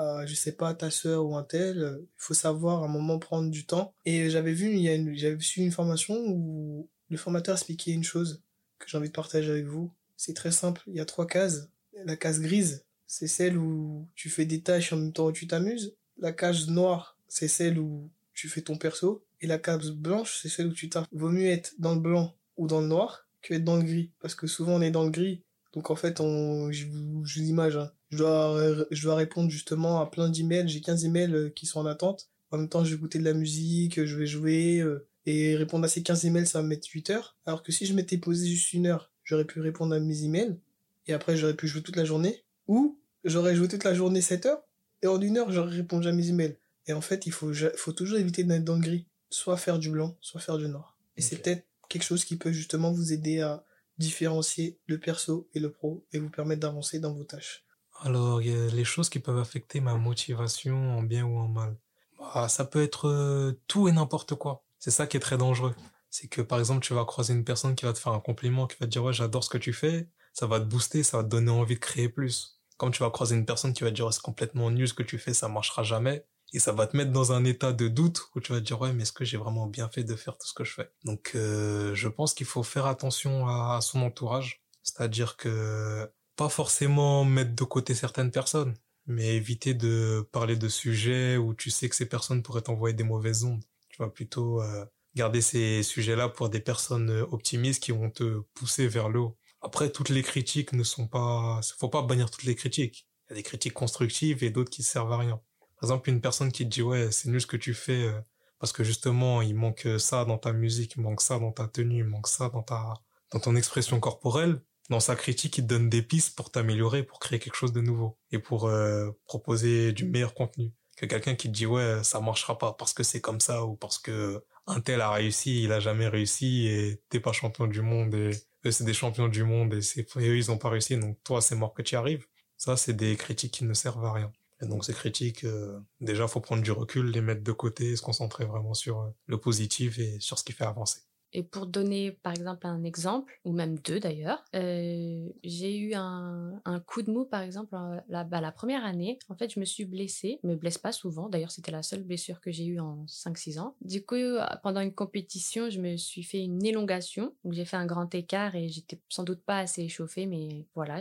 à, 0.00 0.26
je 0.26 0.34
sais 0.34 0.52
pas, 0.52 0.74
ta 0.74 0.90
sœur 0.90 1.26
ou 1.26 1.36
un 1.36 1.42
tel. 1.42 1.98
Il 2.00 2.06
faut 2.16 2.34
savoir 2.34 2.82
à 2.82 2.86
un 2.86 2.88
moment 2.88 3.18
prendre 3.18 3.50
du 3.50 3.66
temps. 3.66 3.94
Et 4.04 4.30
j'avais 4.30 4.52
vu, 4.52 4.70
il 4.70 4.80
y 4.80 4.88
a 4.88 4.94
une, 4.94 5.14
j'avais 5.16 5.40
su 5.40 5.60
une 5.60 5.72
formation 5.72 6.16
où 6.26 6.88
le 7.08 7.16
formateur 7.16 7.54
expliquait 7.54 7.92
une 7.92 8.04
chose 8.04 8.42
que 8.78 8.88
j'ai 8.88 8.98
envie 8.98 9.08
de 9.08 9.14
partager 9.14 9.50
avec 9.50 9.66
vous. 9.66 9.90
C'est 10.16 10.34
très 10.34 10.52
simple. 10.52 10.82
Il 10.86 10.94
y 10.94 11.00
a 11.00 11.04
trois 11.04 11.26
cases. 11.26 11.68
La 12.04 12.16
case 12.16 12.40
grise, 12.40 12.84
c'est 13.06 13.26
celle 13.26 13.58
où 13.58 14.06
tu 14.14 14.30
fais 14.30 14.44
des 14.44 14.60
tâches 14.60 14.92
en 14.92 14.96
même 14.96 15.12
temps 15.12 15.26
où 15.26 15.32
tu 15.32 15.46
t'amuses. 15.46 15.94
La 16.18 16.32
case 16.32 16.68
noire, 16.68 17.18
c'est 17.28 17.48
celle 17.48 17.78
où 17.78 18.10
tu 18.34 18.48
fais 18.48 18.62
ton 18.62 18.76
perso. 18.76 19.24
Et 19.40 19.46
la 19.46 19.58
case 19.58 19.90
blanche, 19.90 20.38
c'est 20.40 20.48
celle 20.48 20.68
où 20.68 20.72
tu 20.72 20.88
t'as. 20.88 21.04
Vaut 21.12 21.30
mieux 21.30 21.48
être 21.48 21.74
dans 21.78 21.94
le 21.94 22.00
blanc 22.00 22.34
ou 22.56 22.66
dans 22.66 22.80
le 22.80 22.86
noir 22.86 23.26
que 23.42 23.54
être 23.54 23.64
dans 23.64 23.76
le 23.76 23.82
gris. 23.82 24.10
Parce 24.20 24.34
que 24.34 24.46
souvent 24.46 24.74
on 24.74 24.82
est 24.82 24.90
dans 24.90 25.04
le 25.04 25.10
gris. 25.10 25.42
Donc 25.72 25.90
en 25.90 25.96
fait, 25.96 26.20
on, 26.20 26.70
je 26.72 26.86
vous, 26.86 27.24
je 27.24 27.40
vous 27.40 27.46
image, 27.46 27.76
hein. 27.76 27.92
je 28.10 28.18
dois, 28.18 28.86
je 28.90 29.02
dois 29.02 29.14
répondre 29.14 29.50
justement 29.50 30.00
à 30.00 30.10
plein 30.10 30.28
d'emails. 30.28 30.68
J'ai 30.68 30.80
15 30.80 31.04
emails 31.04 31.34
euh, 31.34 31.50
qui 31.50 31.66
sont 31.66 31.80
en 31.80 31.86
attente. 31.86 32.28
En 32.50 32.58
même 32.58 32.68
temps, 32.68 32.84
je 32.84 32.90
vais 32.90 32.96
écouter 32.96 33.18
de 33.18 33.24
la 33.24 33.34
musique, 33.34 34.04
je 34.04 34.16
vais 34.16 34.26
jouer, 34.26 34.80
euh, 34.80 35.06
et 35.26 35.56
répondre 35.56 35.84
à 35.84 35.88
ces 35.88 36.02
15 36.02 36.24
emails, 36.24 36.46
ça 36.46 36.58
va 36.58 36.64
me 36.64 36.68
mettre 36.68 36.88
8 36.92 37.10
heures. 37.10 37.36
Alors 37.46 37.62
que 37.62 37.70
si 37.70 37.86
je 37.86 37.94
m'étais 37.94 38.18
posé 38.18 38.48
juste 38.48 38.72
une 38.72 38.86
heure, 38.86 39.12
j'aurais 39.22 39.44
pu 39.44 39.60
répondre 39.60 39.94
à 39.94 40.00
mes 40.00 40.24
emails, 40.24 40.58
et 41.06 41.12
après 41.12 41.36
j'aurais 41.36 41.54
pu 41.54 41.68
jouer 41.68 41.82
toute 41.82 41.96
la 41.96 42.04
journée. 42.04 42.44
Ou 42.66 42.98
j'aurais 43.24 43.54
joué 43.54 43.68
toute 43.68 43.84
la 43.84 43.94
journée 43.94 44.20
7 44.20 44.46
heures, 44.46 44.62
et 45.02 45.06
en 45.06 45.20
une 45.20 45.38
heure, 45.38 45.52
j'aurais 45.52 45.76
répondu 45.76 46.08
à 46.08 46.12
mes 46.12 46.28
emails. 46.28 46.56
Et 46.86 46.92
en 46.92 47.00
fait, 47.00 47.26
il 47.26 47.32
faut, 47.32 47.52
faut 47.76 47.92
toujours 47.92 48.18
éviter 48.18 48.42
d'être 48.42 48.64
dans 48.64 48.74
le 48.74 48.80
gris. 48.80 49.06
Soit 49.30 49.56
faire 49.56 49.78
du 49.78 49.90
blanc, 49.90 50.16
soit 50.20 50.40
faire 50.40 50.58
du 50.58 50.68
noir. 50.68 50.98
Et 51.16 51.20
okay. 51.20 51.28
c'est 51.28 51.42
peut-être 51.42 51.64
quelque 51.88 52.02
chose 52.02 52.24
qui 52.24 52.36
peut 52.36 52.50
justement 52.50 52.90
vous 52.90 53.12
aider 53.12 53.40
à 53.40 53.64
différencier 54.00 54.78
le 54.86 54.98
perso 54.98 55.48
et 55.54 55.60
le 55.60 55.70
pro 55.70 56.04
et 56.12 56.18
vous 56.18 56.30
permettre 56.30 56.62
d'avancer 56.62 56.98
dans 56.98 57.12
vos 57.12 57.22
tâches. 57.22 57.64
Alors, 58.00 58.40
il 58.40 58.50
y 58.50 58.56
a 58.56 58.66
les 58.68 58.84
choses 58.84 59.10
qui 59.10 59.18
peuvent 59.18 59.38
affecter 59.38 59.80
ma 59.80 59.94
motivation 59.94 60.98
en 60.98 61.02
bien 61.02 61.24
ou 61.24 61.36
en 61.36 61.48
mal. 61.48 61.76
Bah, 62.18 62.48
ça 62.48 62.64
peut 62.64 62.82
être 62.82 63.08
euh, 63.08 63.52
tout 63.66 63.88
et 63.88 63.92
n'importe 63.92 64.34
quoi. 64.34 64.64
C'est 64.78 64.90
ça 64.90 65.06
qui 65.06 65.18
est 65.18 65.20
très 65.20 65.36
dangereux. 65.36 65.74
C'est 66.08 66.28
que 66.28 66.40
par 66.40 66.58
exemple, 66.58 66.84
tu 66.84 66.94
vas 66.94 67.04
croiser 67.04 67.34
une 67.34 67.44
personne 67.44 67.74
qui 67.74 67.84
va 67.84 67.92
te 67.92 67.98
faire 67.98 68.12
un 68.12 68.20
compliment, 68.20 68.66
qui 68.66 68.76
va 68.80 68.86
te 68.86 68.90
dire 68.90 69.04
ouais, 69.04 69.12
j'adore 69.12 69.44
ce 69.44 69.50
que 69.50 69.58
tu 69.58 69.74
fais, 69.74 70.08
ça 70.32 70.46
va 70.46 70.58
te 70.58 70.64
booster, 70.64 71.02
ça 71.02 71.18
va 71.18 71.22
te 71.22 71.28
donner 71.28 71.50
envie 71.50 71.74
de 71.74 71.80
créer 71.80 72.08
plus. 72.08 72.58
Comme 72.78 72.90
tu 72.92 73.02
vas 73.02 73.10
croiser 73.10 73.36
une 73.36 73.44
personne 73.44 73.74
qui 73.74 73.84
va 73.84 73.90
te 73.90 73.96
dire 73.96 74.10
c'est 74.12 74.22
complètement 74.22 74.70
nul 74.70 74.88
ce 74.88 74.94
que 74.94 75.02
tu 75.02 75.18
fais, 75.18 75.34
ça 75.34 75.48
marchera 75.48 75.82
jamais 75.82 76.24
et 76.52 76.58
ça 76.58 76.72
va 76.72 76.86
te 76.86 76.96
mettre 76.96 77.12
dans 77.12 77.32
un 77.32 77.44
état 77.44 77.72
de 77.72 77.88
doute 77.88 78.22
où 78.34 78.40
tu 78.40 78.52
vas 78.52 78.60
te 78.60 78.64
dire 78.64 78.80
ouais 78.80 78.92
mais 78.92 79.02
est-ce 79.02 79.12
que 79.12 79.24
j'ai 79.24 79.36
vraiment 79.36 79.66
bien 79.66 79.88
fait 79.88 80.04
de 80.04 80.16
faire 80.16 80.36
tout 80.36 80.46
ce 80.46 80.54
que 80.54 80.64
je 80.64 80.74
fais? 80.74 80.90
Donc 81.04 81.32
euh, 81.34 81.94
je 81.94 82.08
pense 82.08 82.34
qu'il 82.34 82.46
faut 82.46 82.62
faire 82.62 82.86
attention 82.86 83.46
à, 83.46 83.80
son 83.80 84.02
entourage. 84.02 84.62
C'est-à-dire 84.82 85.36
que 85.36 86.10
pas 86.36 86.48
forcément 86.48 87.24
mettre 87.24 87.54
de 87.54 87.64
côté 87.64 87.94
certaines 87.94 88.30
personnes 88.30 88.74
mais 89.06 89.34
éviter 89.34 89.74
de 89.74 90.28
parler 90.32 90.56
de 90.56 90.68
sujets 90.68 91.36
où 91.36 91.54
tu 91.54 91.70
sais 91.70 91.88
que 91.88 91.96
ces 91.96 92.06
personnes 92.08 92.42
pourraient 92.42 92.62
t'envoyer 92.62 92.94
des 92.94 93.02
mauvaises 93.02 93.44
ondes. 93.44 93.64
Tu 93.88 94.00
vas 94.02 94.08
plutôt 94.08 94.62
euh, 94.62 94.84
garder 95.16 95.40
ces 95.40 95.82
sujets-là 95.82 96.28
pour 96.28 96.48
des 96.48 96.60
personnes 96.60 97.10
optimistes 97.32 97.82
qui 97.82 97.92
vont 97.92 98.10
te 98.10 98.40
pousser 98.54 98.86
vers 98.86 99.08
le 99.08 99.20
haut. 99.20 99.38
Après 99.62 99.90
toutes 99.90 100.10
les 100.10 100.22
critiques 100.22 100.72
ne 100.72 100.84
sont 100.84 101.08
pas 101.08 101.60
faut 101.78 101.88
pas 101.88 102.02
bannir 102.02 102.30
toutes 102.30 102.44
les 102.44 102.54
critiques. 102.54 103.08
Il 103.28 103.30
y 103.30 103.34
a 103.34 103.36
des 103.36 103.42
critiques 103.42 103.74
constructives 103.74 104.44
et 104.44 104.50
d'autres 104.50 104.70
qui 104.70 104.82
servent 104.82 105.12
à 105.12 105.18
rien 105.18 105.40
par 105.80 105.88
exemple, 105.88 106.10
une 106.10 106.20
personne 106.20 106.52
qui 106.52 106.64
te 106.64 106.68
dit 106.70 106.82
ouais, 106.82 107.10
c'est 107.10 107.28
nul 107.30 107.40
ce 107.40 107.46
que 107.46 107.56
tu 107.56 107.72
fais 107.72 108.04
euh, 108.04 108.20
parce 108.58 108.72
que 108.72 108.84
justement, 108.84 109.40
il 109.40 109.54
manque 109.54 109.88
ça 109.98 110.26
dans 110.26 110.36
ta 110.38 110.52
musique, 110.52 110.94
il 110.96 111.02
manque 111.02 111.22
ça 111.22 111.38
dans 111.38 111.52
ta 111.52 111.66
tenue, 111.68 112.00
il 112.00 112.04
manque 112.04 112.28
ça 112.28 112.50
dans 112.50 112.62
ta 112.62 112.94
dans 113.32 113.40
ton 113.40 113.56
expression 113.56 113.98
corporelle. 114.00 114.60
Dans 114.90 115.00
sa 115.00 115.14
critique, 115.16 115.56
il 115.58 115.62
te 115.62 115.68
donne 115.68 115.88
des 115.88 116.02
pistes 116.02 116.36
pour 116.36 116.50
t'améliorer, 116.50 117.04
pour 117.04 117.20
créer 117.20 117.38
quelque 117.38 117.54
chose 117.54 117.72
de 117.72 117.80
nouveau 117.80 118.18
et 118.32 118.38
pour 118.40 118.66
euh, 118.66 119.10
proposer 119.24 119.92
du 119.92 120.04
meilleur 120.04 120.34
contenu. 120.34 120.72
Que 120.96 121.06
quelqu'un 121.06 121.34
qui 121.34 121.48
te 121.48 121.52
dit 121.54 121.64
ouais, 121.66 122.02
ça 122.04 122.20
marchera 122.20 122.58
pas 122.58 122.72
parce 122.74 122.92
que 122.92 123.02
c'est 123.02 123.20
comme 123.20 123.40
ça 123.40 123.64
ou 123.64 123.76
parce 123.76 123.98
que 123.98 124.44
un 124.66 124.80
tel 124.80 125.00
a 125.00 125.10
réussi, 125.10 125.62
il 125.64 125.72
a 125.72 125.80
jamais 125.80 126.08
réussi 126.08 126.66
et 126.66 127.02
t'es 127.08 127.20
pas 127.20 127.32
champion 127.32 127.66
du 127.66 127.80
monde 127.82 128.14
et 128.14 128.32
eux 128.66 128.70
c'est 128.70 128.84
des 128.84 128.92
champions 128.94 129.28
du 129.28 129.44
monde 129.44 129.74
et 129.74 129.82
c'est 129.82 130.06
eux 130.16 130.36
ils 130.36 130.50
ont 130.50 130.58
pas 130.58 130.68
réussi 130.68 130.96
donc 130.98 131.18
toi 131.24 131.40
c'est 131.40 131.54
mort 131.56 131.72
que 131.72 131.82
tu 131.82 131.96
arrives. 131.96 132.26
Ça 132.58 132.76
c'est 132.76 132.92
des 132.94 133.16
critiques 133.16 133.54
qui 133.54 133.64
ne 133.64 133.74
servent 133.74 134.04
à 134.04 134.12
rien. 134.12 134.32
Et 134.62 134.66
donc 134.66 134.84
ces 134.84 134.92
critiques, 134.92 135.44
euh, 135.44 135.78
déjà, 136.00 136.28
faut 136.28 136.40
prendre 136.40 136.62
du 136.62 136.72
recul, 136.72 137.10
les 137.10 137.20
mettre 137.20 137.42
de 137.42 137.52
côté, 137.52 137.96
se 137.96 138.02
concentrer 138.02 138.44
vraiment 138.44 138.74
sur 138.74 139.00
euh, 139.00 139.08
le 139.26 139.38
positif 139.38 139.98
et 139.98 140.20
sur 140.20 140.38
ce 140.38 140.44
qui 140.44 140.52
fait 140.52 140.64
avancer. 140.64 141.00
Et 141.32 141.44
pour 141.44 141.66
donner 141.66 142.10
par 142.10 142.32
exemple 142.32 142.66
un 142.66 142.82
exemple, 142.82 143.38
ou 143.44 143.52
même 143.52 143.78
deux 143.78 144.00
d'ailleurs, 144.00 144.44
euh, 144.56 145.28
j'ai 145.44 145.78
eu 145.78 145.94
un, 145.94 146.60
coup 146.86 147.02
de 147.02 147.12
mou 147.12 147.24
par 147.24 147.42
exemple 147.42 147.76
la, 148.08 148.24
bah, 148.24 148.40
la 148.40 148.50
première 148.50 148.84
année. 148.84 149.16
En 149.28 149.36
fait, 149.36 149.48
je 149.54 149.60
me 149.60 149.64
suis 149.64 149.84
blessée, 149.84 150.40
je 150.42 150.48
me 150.48 150.56
blesse 150.56 150.78
pas 150.78 150.90
souvent. 150.90 151.28
D'ailleurs, 151.28 151.52
c'était 151.52 151.70
la 151.70 151.84
seule 151.84 152.02
blessure 152.02 152.40
que 152.40 152.50
j'ai 152.50 152.64
eue 152.66 152.80
en 152.80 153.06
5-6 153.06 153.60
ans. 153.60 153.76
Du 153.80 154.04
coup, 154.04 154.16
pendant 154.64 154.80
une 154.80 154.92
compétition, 154.92 155.70
je 155.70 155.80
me 155.80 155.96
suis 155.96 156.24
fait 156.24 156.42
une 156.42 156.64
élongation. 156.66 157.32
Donc 157.44 157.52
j'ai 157.52 157.64
fait 157.64 157.76
un 157.76 157.86
grand 157.86 158.12
écart 158.12 158.56
et 158.56 158.68
j'étais 158.68 159.00
sans 159.08 159.22
doute 159.22 159.44
pas 159.44 159.58
assez 159.58 159.82
échauffée, 159.82 160.26
mais 160.26 160.66
voilà, 160.74 161.00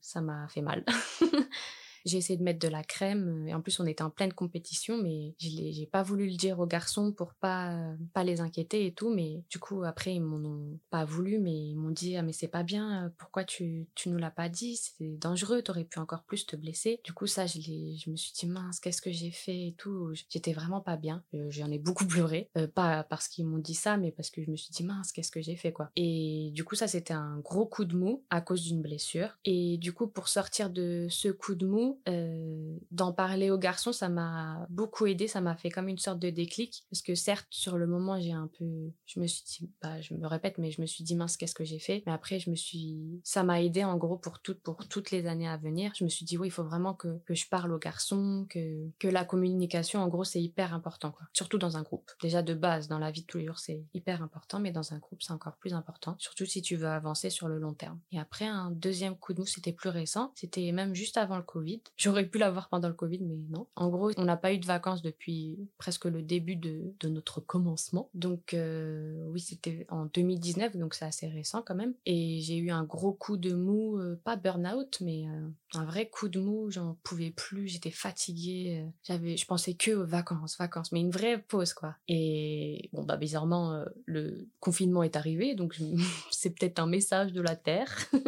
ça 0.00 0.20
m'a 0.20 0.48
fait 0.48 0.62
mal. 0.62 0.84
J'ai 2.04 2.18
essayé 2.18 2.38
de 2.38 2.42
mettre 2.42 2.58
de 2.58 2.68
la 2.68 2.82
crème. 2.82 3.46
Et 3.46 3.54
en 3.54 3.60
plus, 3.60 3.78
on 3.80 3.86
était 3.86 4.02
en 4.02 4.10
pleine 4.10 4.32
compétition, 4.32 5.00
mais 5.02 5.34
j'ai 5.38 5.86
pas 5.86 6.02
voulu 6.02 6.28
le 6.28 6.36
dire 6.36 6.60
aux 6.60 6.66
garçons 6.66 7.12
pour 7.12 7.34
pas, 7.34 7.76
pas 8.12 8.24
les 8.24 8.40
inquiéter 8.40 8.86
et 8.86 8.92
tout. 8.92 9.12
Mais 9.12 9.42
du 9.50 9.58
coup, 9.58 9.82
après, 9.84 10.14
ils 10.14 10.20
m'en 10.20 10.36
ont 10.36 10.78
pas 10.90 11.04
voulu, 11.04 11.38
mais 11.38 11.56
ils 11.70 11.76
m'ont 11.76 11.90
dit, 11.90 12.16
ah, 12.16 12.22
mais 12.22 12.32
c'est 12.32 12.48
pas 12.48 12.62
bien. 12.62 13.12
Pourquoi 13.18 13.44
tu, 13.44 13.88
tu 13.94 14.08
nous 14.08 14.18
l'as 14.18 14.30
pas 14.30 14.48
dit? 14.48 14.76
C'est 14.76 15.18
dangereux. 15.18 15.62
T'aurais 15.62 15.84
pu 15.84 15.98
encore 15.98 16.22
plus 16.24 16.46
te 16.46 16.56
blesser. 16.56 17.00
Du 17.04 17.12
coup, 17.12 17.26
ça, 17.26 17.46
je, 17.46 17.60
je 17.60 18.10
me 18.10 18.16
suis 18.16 18.32
dit, 18.32 18.46
mince, 18.46 18.80
qu'est-ce 18.80 19.02
que 19.02 19.10
j'ai 19.10 19.30
fait 19.30 19.68
et 19.68 19.74
tout? 19.76 20.12
J'étais 20.28 20.52
vraiment 20.52 20.80
pas 20.80 20.96
bien. 20.96 21.22
Euh, 21.34 21.46
j'en 21.50 21.70
ai 21.70 21.78
beaucoup 21.78 22.04
pleuré. 22.06 22.50
Euh, 22.56 22.66
pas 22.66 23.04
parce 23.04 23.28
qu'ils 23.28 23.46
m'ont 23.46 23.58
dit 23.58 23.74
ça, 23.74 23.96
mais 23.96 24.12
parce 24.12 24.30
que 24.30 24.42
je 24.42 24.50
me 24.50 24.56
suis 24.56 24.72
dit, 24.72 24.84
mince, 24.84 25.12
qu'est-ce 25.12 25.30
que 25.30 25.40
j'ai 25.40 25.56
fait, 25.56 25.72
quoi. 25.72 25.90
Et 25.96 26.50
du 26.52 26.64
coup, 26.64 26.74
ça, 26.74 26.88
c'était 26.88 27.14
un 27.14 27.38
gros 27.38 27.66
coup 27.66 27.84
de 27.84 27.96
mou 27.96 28.24
à 28.30 28.40
cause 28.40 28.62
d'une 28.62 28.82
blessure. 28.82 29.36
Et 29.44 29.78
du 29.78 29.92
coup, 29.92 30.06
pour 30.06 30.28
sortir 30.28 30.70
de 30.70 31.06
ce 31.10 31.28
coup 31.28 31.54
de 31.54 31.66
mou, 31.66 31.87
euh, 32.08 32.76
d'en 32.90 33.12
parler 33.12 33.50
aux 33.50 33.58
garçons, 33.58 33.92
ça 33.92 34.08
m'a 34.08 34.66
beaucoup 34.70 35.06
aidé. 35.06 35.28
Ça 35.28 35.40
m'a 35.40 35.56
fait 35.56 35.70
comme 35.70 35.88
une 35.88 35.98
sorte 35.98 36.18
de 36.18 36.30
déclic. 36.30 36.84
Parce 36.90 37.02
que 37.02 37.14
certes, 37.14 37.46
sur 37.50 37.78
le 37.78 37.86
moment, 37.86 38.20
j'ai 38.20 38.32
un 38.32 38.50
peu, 38.58 38.90
je 39.06 39.20
me 39.20 39.26
suis 39.26 39.44
dit, 39.44 39.70
bah, 39.82 40.00
je 40.00 40.14
me 40.14 40.26
répète, 40.26 40.58
mais 40.58 40.70
je 40.70 40.80
me 40.80 40.86
suis 40.86 41.04
dit, 41.04 41.14
mince, 41.16 41.36
qu'est-ce 41.36 41.54
que 41.54 41.64
j'ai 41.64 41.78
fait? 41.78 42.02
Mais 42.06 42.12
après, 42.12 42.38
je 42.38 42.50
me 42.50 42.56
suis, 42.56 43.20
ça 43.24 43.42
m'a 43.42 43.62
aidé, 43.62 43.84
en 43.84 43.96
gros, 43.96 44.16
pour 44.16 44.40
toutes, 44.40 44.60
pour 44.60 44.88
toutes 44.88 45.10
les 45.10 45.26
années 45.26 45.48
à 45.48 45.56
venir. 45.56 45.92
Je 45.96 46.04
me 46.04 46.08
suis 46.08 46.24
dit, 46.24 46.38
oui, 46.38 46.48
il 46.48 46.52
faut 46.52 46.64
vraiment 46.64 46.94
que, 46.94 47.18
que 47.24 47.34
je 47.34 47.48
parle 47.48 47.72
aux 47.72 47.78
garçons, 47.78 48.46
que, 48.48 48.88
que 48.98 49.08
la 49.08 49.24
communication, 49.24 50.00
en 50.00 50.08
gros, 50.08 50.24
c'est 50.24 50.42
hyper 50.42 50.74
important, 50.74 51.10
quoi. 51.10 51.26
Surtout 51.32 51.58
dans 51.58 51.76
un 51.76 51.82
groupe. 51.82 52.10
Déjà, 52.22 52.42
de 52.42 52.54
base, 52.54 52.88
dans 52.88 52.98
la 52.98 53.10
vie 53.10 53.22
de 53.22 53.26
tous 53.26 53.38
les 53.38 53.46
jours, 53.46 53.58
c'est 53.58 53.84
hyper 53.94 54.22
important, 54.22 54.60
mais 54.60 54.72
dans 54.72 54.92
un 54.92 54.98
groupe, 54.98 55.22
c'est 55.22 55.32
encore 55.32 55.56
plus 55.56 55.74
important. 55.74 56.16
Surtout 56.18 56.46
si 56.46 56.62
tu 56.62 56.76
veux 56.76 56.88
avancer 56.88 57.30
sur 57.30 57.48
le 57.48 57.58
long 57.58 57.74
terme. 57.74 58.00
Et 58.12 58.18
après, 58.18 58.46
un 58.46 58.70
deuxième 58.70 59.16
coup 59.16 59.34
de 59.34 59.40
mou, 59.40 59.46
c'était 59.46 59.72
plus 59.72 59.90
récent. 59.90 60.32
C'était 60.34 60.70
même 60.72 60.94
juste 60.94 61.16
avant 61.16 61.36
le 61.36 61.42
Covid. 61.42 61.77
J'aurais 61.96 62.26
pu 62.26 62.38
l'avoir 62.38 62.68
pendant 62.68 62.88
le 62.88 62.94
Covid, 62.94 63.20
mais 63.20 63.36
non. 63.50 63.66
En 63.76 63.88
gros, 63.88 64.10
on 64.16 64.24
n'a 64.24 64.36
pas 64.36 64.52
eu 64.52 64.58
de 64.58 64.66
vacances 64.66 65.02
depuis 65.02 65.58
presque 65.78 66.04
le 66.04 66.22
début 66.22 66.56
de, 66.56 66.94
notre 67.08 67.40
commencement. 67.40 68.10
Donc, 68.14 68.54
euh, 68.54 69.26
oui, 69.30 69.40
c'était 69.40 69.86
en 69.88 70.06
2019, 70.06 70.76
donc 70.76 70.94
c'est 70.94 71.04
assez 71.04 71.28
récent 71.28 71.62
quand 71.62 71.74
même. 71.74 71.94
Et 72.06 72.40
j'ai 72.40 72.56
eu 72.56 72.70
un 72.70 72.84
gros 72.84 73.12
coup 73.12 73.36
de 73.36 73.54
mou, 73.54 73.98
euh, 73.98 74.20
pas 74.24 74.36
burn-out, 74.36 74.98
mais 75.00 75.26
euh, 75.26 75.48
un 75.74 75.84
vrai 75.84 76.08
coup 76.08 76.28
de 76.28 76.40
mou. 76.40 76.70
J'en 76.70 76.98
pouvais 77.02 77.30
plus, 77.30 77.68
j'étais 77.68 77.90
fatiguée. 77.90 78.84
J'avais, 79.02 79.36
je 79.36 79.46
pensais 79.46 79.74
que 79.74 79.92
aux 79.92 80.06
vacances, 80.06 80.58
vacances, 80.58 80.92
mais 80.92 81.00
une 81.00 81.10
vraie 81.10 81.38
pause, 81.38 81.72
quoi. 81.72 81.96
Et 82.08 82.90
bon, 82.92 83.04
bah, 83.04 83.16
bizarrement, 83.16 83.84
le 84.04 84.48
confinement 84.60 85.02
est 85.02 85.16
arrivé, 85.16 85.54
donc 85.54 85.78
c'est 86.30 86.50
peut-être 86.50 86.78
un 86.78 86.86
message 86.86 87.32
de 87.32 87.40
la 87.40 87.56
Terre. 87.56 87.96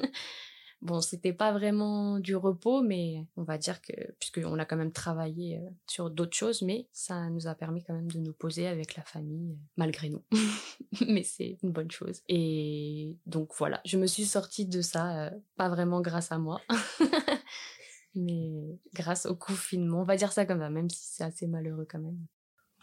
Bon, 0.83 1.03
c'était 1.03 1.35
pas 1.35 1.53
vraiment 1.53 2.19
du 2.21 2.35
repos, 2.35 2.83
mais 2.83 3.27
on 3.37 3.43
va 3.43 3.59
dire 3.59 3.83
que, 3.83 3.93
puisqu'on 4.19 4.59
a 4.59 4.65
quand 4.65 4.79
même 4.79 4.93
travaillé 4.93 5.59
euh, 5.59 5.71
sur 5.87 6.11
d'autres 6.11 6.37
choses, 6.37 6.63
mais 6.63 6.89
ça 6.91 7.29
nous 7.29 7.47
a 7.47 7.55
permis 7.55 7.85
quand 7.85 7.93
même 7.93 8.11
de 8.11 8.19
nous 8.19 8.33
poser 8.33 8.67
avec 8.67 8.97
la 8.97 9.03
famille, 9.03 9.53
euh, 9.53 9.59
malgré 9.77 10.09
nous. 10.09 10.25
mais 11.07 11.23
c'est 11.23 11.59
une 11.63 11.73
bonne 11.73 11.91
chose. 11.91 12.23
Et 12.29 13.15
donc 13.27 13.51
voilà, 13.59 13.83
je 13.85 13.99
me 13.99 14.07
suis 14.07 14.25
sortie 14.25 14.65
de 14.65 14.81
ça, 14.81 15.27
euh, 15.27 15.31
pas 15.57 15.69
vraiment 15.69 16.01
grâce 16.01 16.33
à 16.33 16.39
moi. 16.39 16.63
mais 18.15 18.79
grâce 18.95 19.27
au 19.27 19.37
confinement, 19.37 20.01
on 20.01 20.05
va 20.05 20.17
dire 20.17 20.33
ça 20.33 20.47
comme 20.47 20.61
ça, 20.61 20.71
même 20.71 20.89
si 20.89 21.15
c'est 21.15 21.25
assez 21.25 21.47
malheureux 21.47 21.87
quand 21.91 22.01
même. 22.01 22.19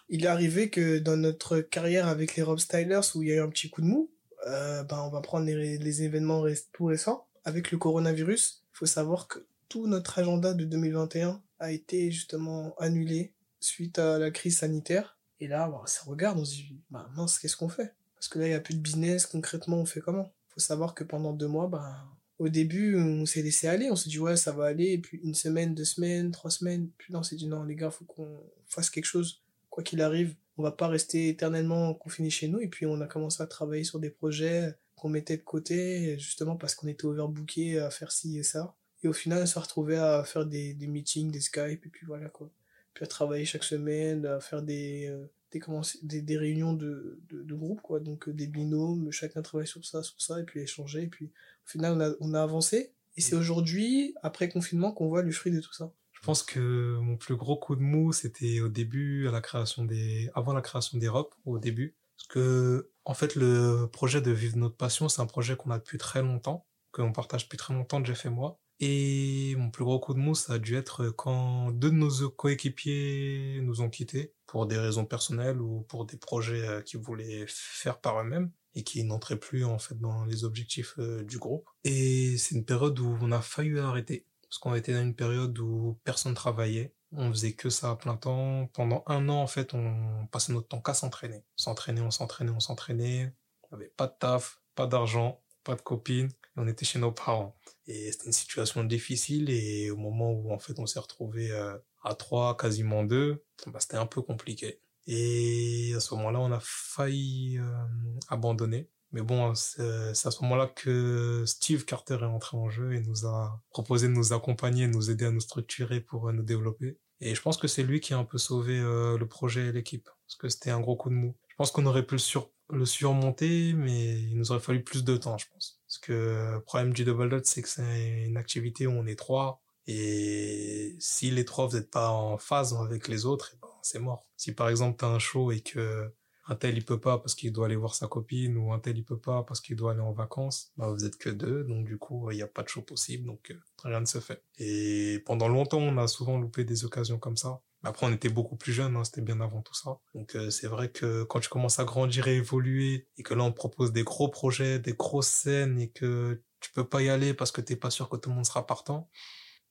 Il 0.10 0.24
est 0.24 0.30
arrivé 0.30 0.70
que 0.70 1.00
dans 1.00 1.18
notre 1.18 1.62
carrière 1.62 2.08
avec 2.08 2.36
les 2.36 2.44
Rob 2.44 2.60
Stylers, 2.60 3.16
où 3.16 3.24
il 3.24 3.30
y 3.30 3.32
a 3.32 3.38
eu 3.38 3.42
un 3.42 3.50
petit 3.50 3.72
coup 3.72 3.82
de 3.82 3.88
mou, 3.88 4.12
ben 4.46 5.02
on 5.04 5.10
va 5.10 5.20
prendre 5.20 5.46
les 5.48 6.04
événements 6.04 6.46
tout 6.72 6.86
récents 6.86 7.28
avec 7.48 7.72
le 7.72 7.78
coronavirus, 7.78 8.66
il 8.74 8.78
faut 8.78 8.86
savoir 8.86 9.30
que 9.30 9.40
tout 9.70 9.88
notre 9.88 10.20
agenda 10.20 10.54
de 10.54 10.66
2021 10.66 11.42
a 11.60 11.72
été 11.72 12.12
justement 12.12 12.76
annulé 12.78 13.34
suite 13.62 14.00
à 14.00 14.20
la 14.20 14.32
crise 14.32 14.58
sanitaire. 14.58 15.18
Et 15.40 15.48
là, 15.48 15.70
bah, 15.70 15.82
ça 15.86 16.02
regarde, 16.06 16.38
on 16.38 16.44
se 16.44 16.56
dit, 16.56 16.82
bah 16.90 17.10
mince, 17.16 17.40
qu'est-ce 17.40 17.56
qu'on 17.56 17.70
fait? 17.70 17.96
Parce 18.16 18.28
que 18.28 18.38
là, 18.40 18.48
il 18.48 18.50
n'y 18.50 18.56
a 18.56 18.60
plus 18.60 18.74
de 18.74 18.82
business, 18.82 19.26
concrètement, 19.26 19.78
on 19.78 19.86
fait 19.86 20.02
comment? 20.02 20.34
Il 20.50 20.54
faut 20.56 20.60
savoir 20.60 20.94
que 20.94 21.06
pendant 21.06 21.32
deux 21.32 21.48
mois, 21.48 21.68
bah, 21.68 22.06
au 22.38 22.50
début, 22.50 22.98
on 23.00 23.26
s'est 23.26 23.44
laissé 23.44 23.70
aller, 23.70 23.90
on 23.90 23.96
s'est 23.96 24.10
dit, 24.10 24.20
ouais, 24.20 24.36
ça 24.36 24.52
va 24.52 24.66
aller, 24.66 24.92
et 24.92 24.98
puis 24.98 25.18
une 25.24 25.34
semaine, 25.34 25.74
deux 25.74 25.86
semaines, 25.86 26.32
trois 26.32 26.52
semaines, 26.52 26.90
puis 26.98 27.14
là, 27.14 27.20
on 27.20 27.24
s'est 27.24 27.38
dit, 27.38 27.48
non, 27.48 27.64
les 27.64 27.78
gars, 27.78 27.92
faut 27.92 28.04
qu'on 28.04 28.44
fasse 28.66 28.90
quelque 28.90 29.06
chose, 29.06 29.42
quoi 29.70 29.84
qu'il 29.84 30.02
arrive. 30.02 30.36
On 30.58 30.64
va 30.64 30.74
pas 30.74 30.90
rester 30.90 31.30
éternellement 31.30 31.94
confiné 31.94 32.30
chez 32.30 32.50
nous, 32.50 32.60
et 32.60 32.68
puis 32.68 32.86
on 32.86 33.00
a 33.00 33.08
commencé 33.08 33.42
à 33.42 33.48
travailler 33.48 33.86
sur 33.86 34.00
des 34.00 34.10
projets 34.10 34.76
qu'on 34.98 35.10
mettait 35.10 35.38
de 35.38 35.44
côté, 35.44 36.18
justement 36.20 36.56
parce 36.58 36.76
qu'on 36.76 36.88
était 36.88 37.06
overbooké 37.06 37.80
à 37.80 37.90
faire 37.90 38.12
ci 38.12 38.38
et 38.38 38.44
ça. 38.44 38.76
Et 39.04 39.08
au 39.08 39.14
final, 39.14 39.44
on 39.44 39.46
s'est 39.46 39.60
retrouvé 39.60 39.96
à 39.96 40.24
faire 40.24 40.46
des, 40.46 40.74
des 40.74 40.88
meetings, 40.88 41.32
des 41.32 41.40
Skype, 41.40 41.86
et 41.86 41.90
puis 41.90 42.06
voilà 42.06 42.30
quoi. 42.30 42.50
Puis 42.94 43.04
à 43.04 43.08
travailler 43.08 43.46
chaque 43.46 43.64
semaine, 43.64 44.26
à 44.26 44.40
faire 44.40 44.64
des, 44.64 45.08
euh, 45.08 45.28
des, 45.52 45.62
des, 46.02 46.22
des, 46.24 46.38
réunions 46.38 46.74
de, 46.74 47.20
de, 47.30 47.44
de, 47.44 47.54
groupe, 47.54 47.82
quoi. 47.82 48.00
Donc 48.00 48.28
euh, 48.28 48.34
des 48.34 48.48
binômes, 48.48 49.12
chacun 49.12 49.44
travaille 49.44 49.68
sur 49.68 49.86
ça, 49.86 50.02
sur 50.02 50.20
ça, 50.20 50.40
et 50.40 50.44
puis 50.44 50.62
échanger. 50.62 51.04
Et 51.04 51.08
puis 51.08 51.28
au 51.28 51.70
final, 51.70 51.94
on 51.94 52.02
a, 52.02 52.16
on 52.20 52.34
a 52.34 52.42
avancé. 52.42 52.92
Et 53.16 53.22
c'est 53.22 53.36
aujourd'hui, 53.36 54.16
après 54.24 54.50
confinement, 54.50 54.92
qu'on 54.92 55.08
voit 55.08 55.22
le 55.22 55.32
fruit 55.32 55.52
de 55.52 55.60
tout 55.60 55.74
ça. 55.74 55.92
Je 56.12 56.22
pense 56.22 56.42
que 56.44 56.98
mon 56.98 57.18
plus 57.18 57.36
gros 57.36 57.56
coup 57.56 57.76
de 57.76 57.82
mou, 57.82 58.12
c'était 58.12 58.60
au 58.62 58.70
début, 58.70 59.28
à 59.28 59.32
la 59.32 59.42
création 59.42 59.86
des, 59.86 60.30
avant 60.34 60.54
la 60.54 60.62
création 60.62 60.98
d'Europe, 60.98 61.36
au 61.46 61.60
début. 61.60 61.96
Parce 62.18 62.28
que 62.28 62.92
en 63.06 63.14
fait, 63.14 63.36
le 63.36 63.88
projet 63.92 64.22
de 64.22 64.32
Vivre 64.32 64.58
notre 64.58 64.76
passion, 64.76 65.08
c'est 65.08 65.22
un 65.22 65.28
projet 65.28 65.56
qu'on 65.56 65.72
a 65.72 65.78
depuis 65.80 65.98
très 65.98 66.22
longtemps, 66.22 66.68
qu'on 66.92 67.14
partage 67.14 67.44
depuis 67.44 67.58
très 67.58 67.74
longtemps, 67.74 68.04
Jeff 68.04 68.26
et 68.26 68.30
moi. 68.30 68.60
Et 68.80 69.56
mon 69.58 69.72
plus 69.72 69.84
gros 69.84 70.00
coup 70.00 70.14
de 70.14 70.20
mousse, 70.20 70.46
ça 70.46 70.54
a 70.54 70.60
dû 70.60 70.76
être 70.76 71.10
quand 71.10 71.72
deux 71.72 71.90
de 71.90 71.96
nos 71.96 72.30
coéquipiers 72.30 73.60
nous 73.64 73.82
ont 73.82 73.90
quittés 73.90 74.36
pour 74.46 74.68
des 74.68 74.78
raisons 74.78 75.06
personnelles 75.06 75.62
ou 75.62 75.82
pour 75.82 76.06
des 76.06 76.18
projets 76.18 76.68
euh, 76.68 76.82
qu'ils 76.82 77.00
voulaient 77.00 77.46
faire 77.48 78.00
par 78.00 78.20
eux-mêmes 78.20 78.52
et 78.76 78.84
qui 78.84 79.04
n'entraient 79.04 79.40
plus 79.40 79.66
en 79.66 79.80
fait 79.80 80.00
dans 80.00 80.26
les 80.26 80.44
objectifs 80.44 80.94
euh, 81.00 81.24
du 81.24 81.40
groupe. 81.40 81.68
Et 81.84 82.38
c'est 82.38 82.56
une 82.56 82.66
période 82.66 83.00
où 83.00 83.18
on 83.22 83.32
a 83.32 83.42
failli 83.42 83.80
arrêter 83.80 84.27
parce 84.50 84.60
qu'on 84.60 84.76
était 84.76 84.94
dans 84.94 85.04
une 85.04 85.16
période 85.16 85.58
où 85.60 86.00
personne 86.04 86.34
travaillait 86.34 86.96
on 87.12 87.32
faisait 87.32 87.54
que 87.54 87.70
ça 87.70 87.92
à 87.92 87.96
plein 87.96 88.18
temps. 88.18 88.68
Pendant 88.74 89.04
un 89.08 89.30
an, 89.30 89.42
en 89.42 89.48
fait, 89.48 89.74
on 89.74 90.28
passait 90.32 90.52
notre 90.54 90.68
temps 90.68 90.82
qu'à 90.82 90.94
s'entraîner. 90.94 91.44
S'entraîner, 91.56 92.02
on 92.02 92.12
s'entraînait, 92.12 92.52
on 92.52 92.60
s'entraînait. 92.60 93.34
On 93.70 93.76
avait 93.76 93.94
pas 93.96 94.08
de 94.08 94.14
taf, 94.20 94.62
pas 94.76 94.88
d'argent, 94.88 95.42
pas 95.64 95.76
de 95.76 95.82
copine. 95.82 96.30
On 96.56 96.68
était 96.68 96.86
chez 96.86 97.00
nos 97.00 97.12
parents. 97.12 97.56
Et 97.86 98.12
c'était 98.12 98.26
une 98.26 98.34
situation 98.34 98.84
difficile. 98.84 99.50
Et 99.50 99.90
au 99.92 99.98
moment 99.98 100.32
où, 100.32 100.52
en 100.52 100.60
fait, 100.60 100.80
on 100.80 100.86
s'est 100.86 101.00
retrouvé 101.00 101.52
euh, 101.52 101.78
à 102.04 102.16
trois, 102.16 102.58
quasiment 102.58 103.04
deux, 103.04 103.44
bah, 103.68 103.80
c'était 103.80 103.98
un 103.98 104.06
peu 104.06 104.22
compliqué. 104.22 104.82
Et 105.06 105.94
à 105.96 106.02
ce 106.02 106.14
moment-là, 106.16 106.40
on 106.40 106.52
a 106.52 106.60
failli 106.62 107.58
euh, 107.58 107.86
abandonner. 108.28 108.90
Mais 109.18 109.24
bon, 109.24 109.56
c'est 109.56 109.82
à 109.82 110.14
ce 110.14 110.44
moment-là 110.44 110.68
que 110.68 111.44
Steve 111.48 111.86
Carter 111.86 112.20
est 112.22 112.26
entré 112.26 112.56
en 112.56 112.70
jeu 112.70 112.94
et 112.94 113.00
nous 113.00 113.26
a 113.26 113.60
proposé 113.72 114.08
de 114.08 114.14
nous 114.14 114.32
accompagner, 114.32 114.86
de 114.86 114.92
nous 114.92 115.10
aider 115.10 115.26
à 115.26 115.32
nous 115.32 115.40
structurer 115.40 116.02
pour 116.02 116.30
euh, 116.30 116.34
nous 116.34 116.44
développer. 116.44 117.00
Et 117.20 117.34
je 117.34 117.42
pense 117.42 117.58
que 117.58 117.68
c'est 117.68 117.82
lui 117.82 118.00
qui 118.00 118.14
a 118.14 118.20
un 118.20 118.26
peu 118.26 118.38
sauvé 118.38 118.78
euh, 118.78 119.18
le 119.18 119.28
projet 119.28 119.70
et 119.70 119.72
l'équipe, 119.72 120.08
parce 120.28 120.36
que 120.36 120.50
c'était 120.50 120.70
un 120.70 120.80
gros 120.80 120.96
coup 120.96 121.10
de 121.10 121.16
mou. 121.16 121.36
Je 121.48 121.56
pense 121.56 121.72
qu'on 121.72 121.88
aurait 121.88 122.06
pu 122.06 122.14
le, 122.14 122.20
sur 122.20 122.52
le 122.70 122.86
surmonter, 122.86 123.74
mais 123.74 124.22
il 124.22 124.38
nous 124.38 124.52
aurait 124.52 124.62
fallu 124.62 124.84
plus 124.84 125.04
de 125.04 125.18
temps, 125.18 125.40
je 125.40 125.48
pense. 125.52 125.82
Parce 125.88 125.98
que 125.98 126.52
le 126.54 126.62
problème 126.62 126.94
du 126.94 127.04
double 127.04 127.28
dot, 127.28 127.44
c'est 127.44 127.64
que 127.64 127.70
c'est 127.70 128.26
une 128.28 128.38
activité 128.38 128.86
où 128.86 128.92
on 128.92 129.08
est 129.08 129.18
trois, 129.18 129.64
et 129.88 130.96
si 131.00 131.32
les 131.32 131.44
trois 131.44 131.66
vous 131.66 131.78
n'êtes 131.78 131.90
pas 131.90 132.12
en 132.12 132.38
phase 132.38 132.76
avec 132.76 133.08
les 133.08 133.26
autres, 133.26 133.54
eh 133.56 133.58
ben, 133.64 133.70
c'est 133.82 133.98
mort. 133.98 134.28
Si 134.36 134.52
par 134.52 134.70
exemple 134.70 134.98
t'as 135.00 135.08
un 135.08 135.18
show 135.18 135.52
et 135.52 135.62
que 135.62 136.14
un 136.48 136.56
tel 136.56 136.78
il 136.78 136.86
peut 136.86 137.00
pas 137.00 137.18
parce 137.18 137.36
qu'il 137.36 137.52
doit 137.52 137.66
aller 137.66 137.76
voir 137.76 137.94
sa 137.94 138.08
copine 138.08 138.58
ou 138.58 138.72
un 138.72 138.80
tel 138.80 138.98
il 138.98 139.04
peut 139.04 139.20
pas 139.20 139.44
parce 139.44 139.62
qu'il 139.62 139.76
doit 139.76 139.92
aller 139.92 140.02
en 140.02 140.14
vacances, 140.14 140.72
bah 140.78 140.90
vous 140.90 141.06
êtes 141.06 141.18
que 141.18 141.30
deux, 141.30 141.64
donc 141.64 141.86
du 141.86 141.98
coup 141.98 142.32
il 142.32 142.36
n'y 142.36 142.42
a 142.42 142.48
pas 142.48 142.64
de 142.64 142.70
show 142.70 142.82
possible, 142.82 143.26
donc 143.26 143.52
euh, 143.52 143.60
rien 143.84 144.00
ne 144.00 144.06
se 144.06 144.20
fait. 144.20 144.42
Et 144.58 145.22
pendant 145.26 145.48
longtemps 145.48 145.80
on 145.80 145.98
a 145.98 146.08
souvent 146.08 146.38
loupé 146.38 146.64
des 146.64 146.86
occasions 146.86 147.20
comme 147.20 147.38
ça. 147.38 147.62
Après 147.84 148.08
on 148.08 148.12
était 148.12 148.30
beaucoup 148.30 148.56
plus 148.56 148.74
jeunes, 148.74 148.96
hein, 148.96 149.04
c'était 149.04 149.22
bien 149.22 149.40
avant 149.42 149.62
tout 149.62 149.76
ça. 149.76 150.00
Donc 150.16 150.36
euh, 150.36 150.50
c'est 150.50 150.68
vrai 150.68 150.90
que 150.90 151.24
quand 151.24 151.40
tu 151.40 151.50
commences 151.50 151.80
à 151.80 151.84
grandir 151.84 152.28
et 152.28 152.38
évoluer 152.38 153.08
et 153.18 153.24
que 153.24 153.34
là 153.34 153.44
on 153.44 153.52
propose 153.52 153.92
des 153.92 154.04
gros 154.04 154.30
projets, 154.30 154.80
des 154.80 154.94
grosses 154.94 155.28
scènes 155.28 155.78
et 155.80 155.90
que 155.90 156.42
tu 156.60 156.72
peux 156.72 156.88
pas 156.88 157.02
y 157.02 157.10
aller 157.10 157.34
parce 157.34 157.52
que 157.52 157.62
t'es 157.62 157.76
pas 157.76 157.90
sûr 157.90 158.10
que 158.10 158.16
tout 158.16 158.30
le 158.30 158.36
monde 158.36 158.46
sera 158.46 158.66
partant, 158.66 159.10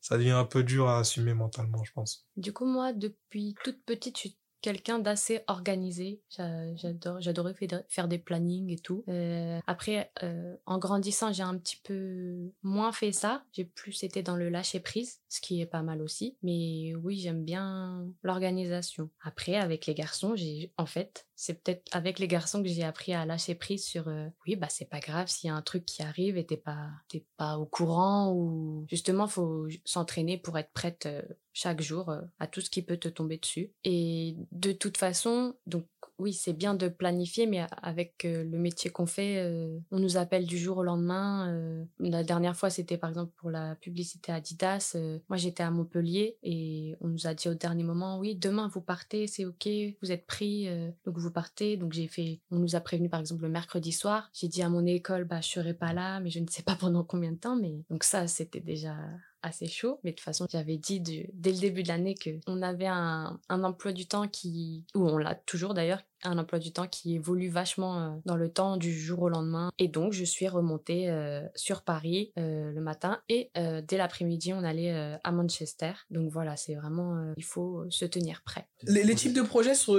ça 0.00 0.18
devient 0.18 0.30
un 0.30 0.44
peu 0.44 0.62
dur 0.62 0.88
à 0.88 1.00
assumer 1.00 1.34
mentalement, 1.34 1.82
je 1.82 1.92
pense. 1.92 2.28
Du 2.36 2.52
coup, 2.52 2.64
moi, 2.64 2.92
depuis 2.92 3.56
toute 3.64 3.82
petite, 3.84 4.20
je 4.20 4.28
quelqu'un 4.60 4.98
d'assez 4.98 5.40
organisé. 5.46 6.20
J'adore, 6.30 7.20
j'adorais 7.20 7.54
faire 7.88 8.08
des 8.08 8.18
plannings 8.18 8.70
et 8.70 8.78
tout. 8.78 9.04
Euh, 9.08 9.58
après, 9.66 10.10
euh, 10.22 10.56
en 10.66 10.78
grandissant, 10.78 11.32
j'ai 11.32 11.42
un 11.42 11.56
petit 11.58 11.76
peu 11.82 12.50
moins 12.62 12.92
fait 12.92 13.12
ça. 13.12 13.44
J'ai 13.52 13.64
plus 13.64 14.02
été 14.02 14.22
dans 14.22 14.36
le 14.36 14.48
lâcher 14.48 14.80
prise, 14.80 15.20
ce 15.28 15.40
qui 15.40 15.60
est 15.60 15.66
pas 15.66 15.82
mal 15.82 16.02
aussi. 16.02 16.36
Mais 16.42 16.94
oui, 17.02 17.18
j'aime 17.18 17.44
bien 17.44 18.06
l'organisation. 18.22 19.10
Après, 19.22 19.56
avec 19.56 19.86
les 19.86 19.94
garçons, 19.94 20.34
j'ai, 20.36 20.72
en 20.76 20.86
fait, 20.86 21.26
c'est 21.36 21.62
peut-être 21.62 21.82
avec 21.92 22.18
les 22.18 22.28
garçons 22.28 22.62
que 22.62 22.68
j'ai 22.68 22.82
appris 22.82 23.12
à 23.12 23.26
lâcher 23.26 23.54
prise 23.54 23.84
sur 23.84 24.08
euh, 24.08 24.28
oui 24.46 24.56
bah 24.56 24.68
c'est 24.70 24.88
pas 24.88 25.00
grave 25.00 25.28
s'il 25.28 25.48
y 25.48 25.50
a 25.50 25.54
un 25.54 25.62
truc 25.62 25.84
qui 25.84 26.02
arrive 26.02 26.38
et 26.38 26.46
t'es 26.46 26.56
pas 26.56 26.88
t'es 27.08 27.26
pas 27.36 27.58
au 27.58 27.66
courant 27.66 28.32
ou 28.32 28.86
justement 28.88 29.28
faut 29.28 29.68
s'entraîner 29.84 30.38
pour 30.38 30.56
être 30.56 30.72
prête 30.72 31.06
chaque 31.56 31.80
jour 31.80 32.10
euh, 32.10 32.20
à 32.38 32.46
tout 32.46 32.60
ce 32.60 32.68
qui 32.68 32.82
peut 32.82 32.98
te 32.98 33.08
tomber 33.08 33.38
dessus 33.38 33.72
et 33.82 34.36
de 34.52 34.72
toute 34.72 34.98
façon 34.98 35.56
donc 35.66 35.86
oui, 36.18 36.32
c'est 36.32 36.54
bien 36.54 36.72
de 36.72 36.88
planifier, 36.88 37.46
mais 37.46 37.66
avec 37.82 38.24
euh, 38.24 38.42
le 38.42 38.58
métier 38.58 38.88
qu'on 38.88 39.04
fait, 39.04 39.36
euh, 39.36 39.78
on 39.90 39.98
nous 39.98 40.16
appelle 40.16 40.46
du 40.46 40.56
jour 40.56 40.78
au 40.78 40.82
lendemain. 40.82 41.84
La 41.98 42.24
dernière 42.24 42.56
fois, 42.56 42.70
c'était 42.70 42.96
par 42.96 43.10
exemple 43.10 43.34
pour 43.36 43.50
la 43.50 43.74
publicité 43.74 44.32
Adidas. 44.32 44.96
moi, 45.28 45.36
j'étais 45.36 45.62
à 45.62 45.70
Montpellier 45.70 46.38
et 46.42 46.94
on 47.02 47.08
nous 47.08 47.26
a 47.26 47.34
dit 47.34 47.50
au 47.50 47.54
dernier 47.54 47.84
moment, 47.84 48.18
oui, 48.18 48.34
demain 48.34 48.70
vous 48.72 48.80
partez, 48.80 49.26
c'est 49.26 49.44
ok, 49.44 49.68
vous 50.00 50.10
êtes 50.10 50.26
pris, 50.26 50.68
donc 51.04 51.18
vous 51.18 51.30
partez. 51.30 51.76
Donc 51.76 51.92
j'ai 51.92 52.08
fait, 52.08 52.40
on 52.50 52.60
nous 52.60 52.76
a 52.76 52.80
prévenu 52.80 53.10
par 53.10 53.20
exemple 53.20 53.42
le 53.42 53.50
mercredi 53.50 53.92
soir. 53.92 54.30
J'ai 54.32 54.48
dit 54.48 54.62
à 54.62 54.70
mon 54.70 54.86
école, 54.86 55.24
bah 55.24 55.42
je 55.42 55.48
serai 55.48 55.74
pas 55.74 55.92
là, 55.92 56.20
mais 56.20 56.30
je 56.30 56.40
ne 56.40 56.46
sais 56.48 56.62
pas 56.62 56.76
pendant 56.76 57.04
combien 57.04 57.32
de 57.32 57.38
temps. 57.38 57.56
Mais 57.56 57.84
donc 57.90 58.04
ça, 58.04 58.26
c'était 58.26 58.60
déjà 58.60 58.96
assez 59.46 59.66
chaud. 59.66 59.98
Mais 60.04 60.10
de 60.10 60.16
toute 60.16 60.24
façon, 60.24 60.46
j'avais 60.50 60.76
dit 60.76 61.00
dès 61.00 61.52
le 61.52 61.58
début 61.58 61.82
de 61.82 61.88
l'année 61.88 62.14
que 62.14 62.30
on 62.46 62.62
avait 62.62 62.86
un, 62.86 63.38
emploi 63.48 63.92
du 63.92 64.06
temps 64.06 64.28
qui, 64.28 64.84
ou 64.94 65.08
on 65.08 65.18
l'a 65.18 65.34
toujours 65.34 65.74
d'ailleurs, 65.74 66.02
un 66.24 66.38
emploi 66.38 66.58
du 66.58 66.72
temps 66.72 66.86
qui 66.86 67.14
évolue 67.14 67.48
vachement 67.48 68.00
euh, 68.00 68.10
dans 68.24 68.36
le 68.36 68.48
temps 68.48 68.76
du 68.76 68.92
jour 68.98 69.22
au 69.22 69.28
lendemain. 69.28 69.70
Et 69.78 69.88
donc, 69.88 70.12
je 70.12 70.24
suis 70.24 70.48
remontée 70.48 71.08
euh, 71.10 71.42
sur 71.54 71.82
Paris 71.82 72.32
euh, 72.38 72.72
le 72.72 72.80
matin 72.80 73.20
et 73.28 73.50
dès 73.54 73.96
l'après-midi, 73.96 74.52
on 74.52 74.62
allait 74.62 75.18
à 75.22 75.32
Manchester. 75.32 75.92
Donc 76.10 76.30
voilà, 76.30 76.56
c'est 76.56 76.74
vraiment, 76.74 77.32
il 77.36 77.44
faut 77.44 77.84
se 77.90 78.04
tenir 78.04 78.42
prêt. 78.42 78.66
Les, 78.82 79.14
types 79.14 79.32
de 79.32 79.42
projets 79.42 79.74
sur 79.74 79.94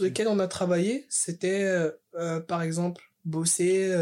lesquels 0.00 0.28
on 0.28 0.38
a 0.38 0.48
travaillé, 0.48 1.06
c'était 1.08 1.70
par 2.46 2.62
exemple 2.62 3.02
bosser 3.24 3.94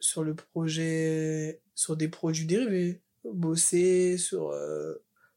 sur 0.00 0.24
le 0.24 0.34
projet, 0.34 1.60
sur 1.74 1.96
des 1.96 2.08
produits 2.08 2.46
dérivés, 2.46 3.02
bosser 3.24 4.18
sur 4.18 4.50
euh, 4.50 4.94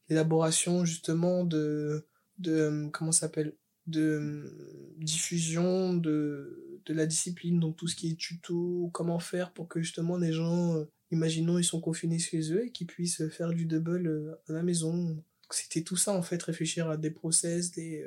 l'élaboration 0.08 0.84
justement 0.84 1.44
de 1.44 2.06
de 2.38 2.52
euh, 2.52 2.88
comment 2.90 3.12
s'appelle 3.12 3.54
de 3.86 4.00
euh, 4.00 4.94
diffusion 4.98 5.94
de 5.94 6.80
de 6.84 6.94
la 6.94 7.06
discipline 7.06 7.60
donc 7.60 7.76
tout 7.76 7.88
ce 7.88 7.96
qui 7.96 8.10
est 8.10 8.16
tuto 8.16 8.90
comment 8.92 9.18
faire 9.18 9.52
pour 9.52 9.68
que 9.68 9.80
justement 9.80 10.16
les 10.16 10.32
gens 10.32 10.84
imaginons 11.10 11.58
ils 11.58 11.64
sont 11.64 11.80
confinés 11.80 12.18
chez 12.18 12.52
eux 12.52 12.66
et 12.66 12.70
qu'ils 12.70 12.86
puissent 12.86 13.28
faire 13.28 13.52
du 13.52 13.66
double 13.66 14.38
à 14.48 14.52
la 14.52 14.62
maison. 14.62 15.22
C'était 15.50 15.82
tout 15.82 15.96
ça 15.96 16.12
en 16.12 16.22
fait 16.22 16.42
réfléchir 16.42 16.88
à 16.90 16.96
des 16.96 17.10
process 17.10 17.72
des 17.72 18.04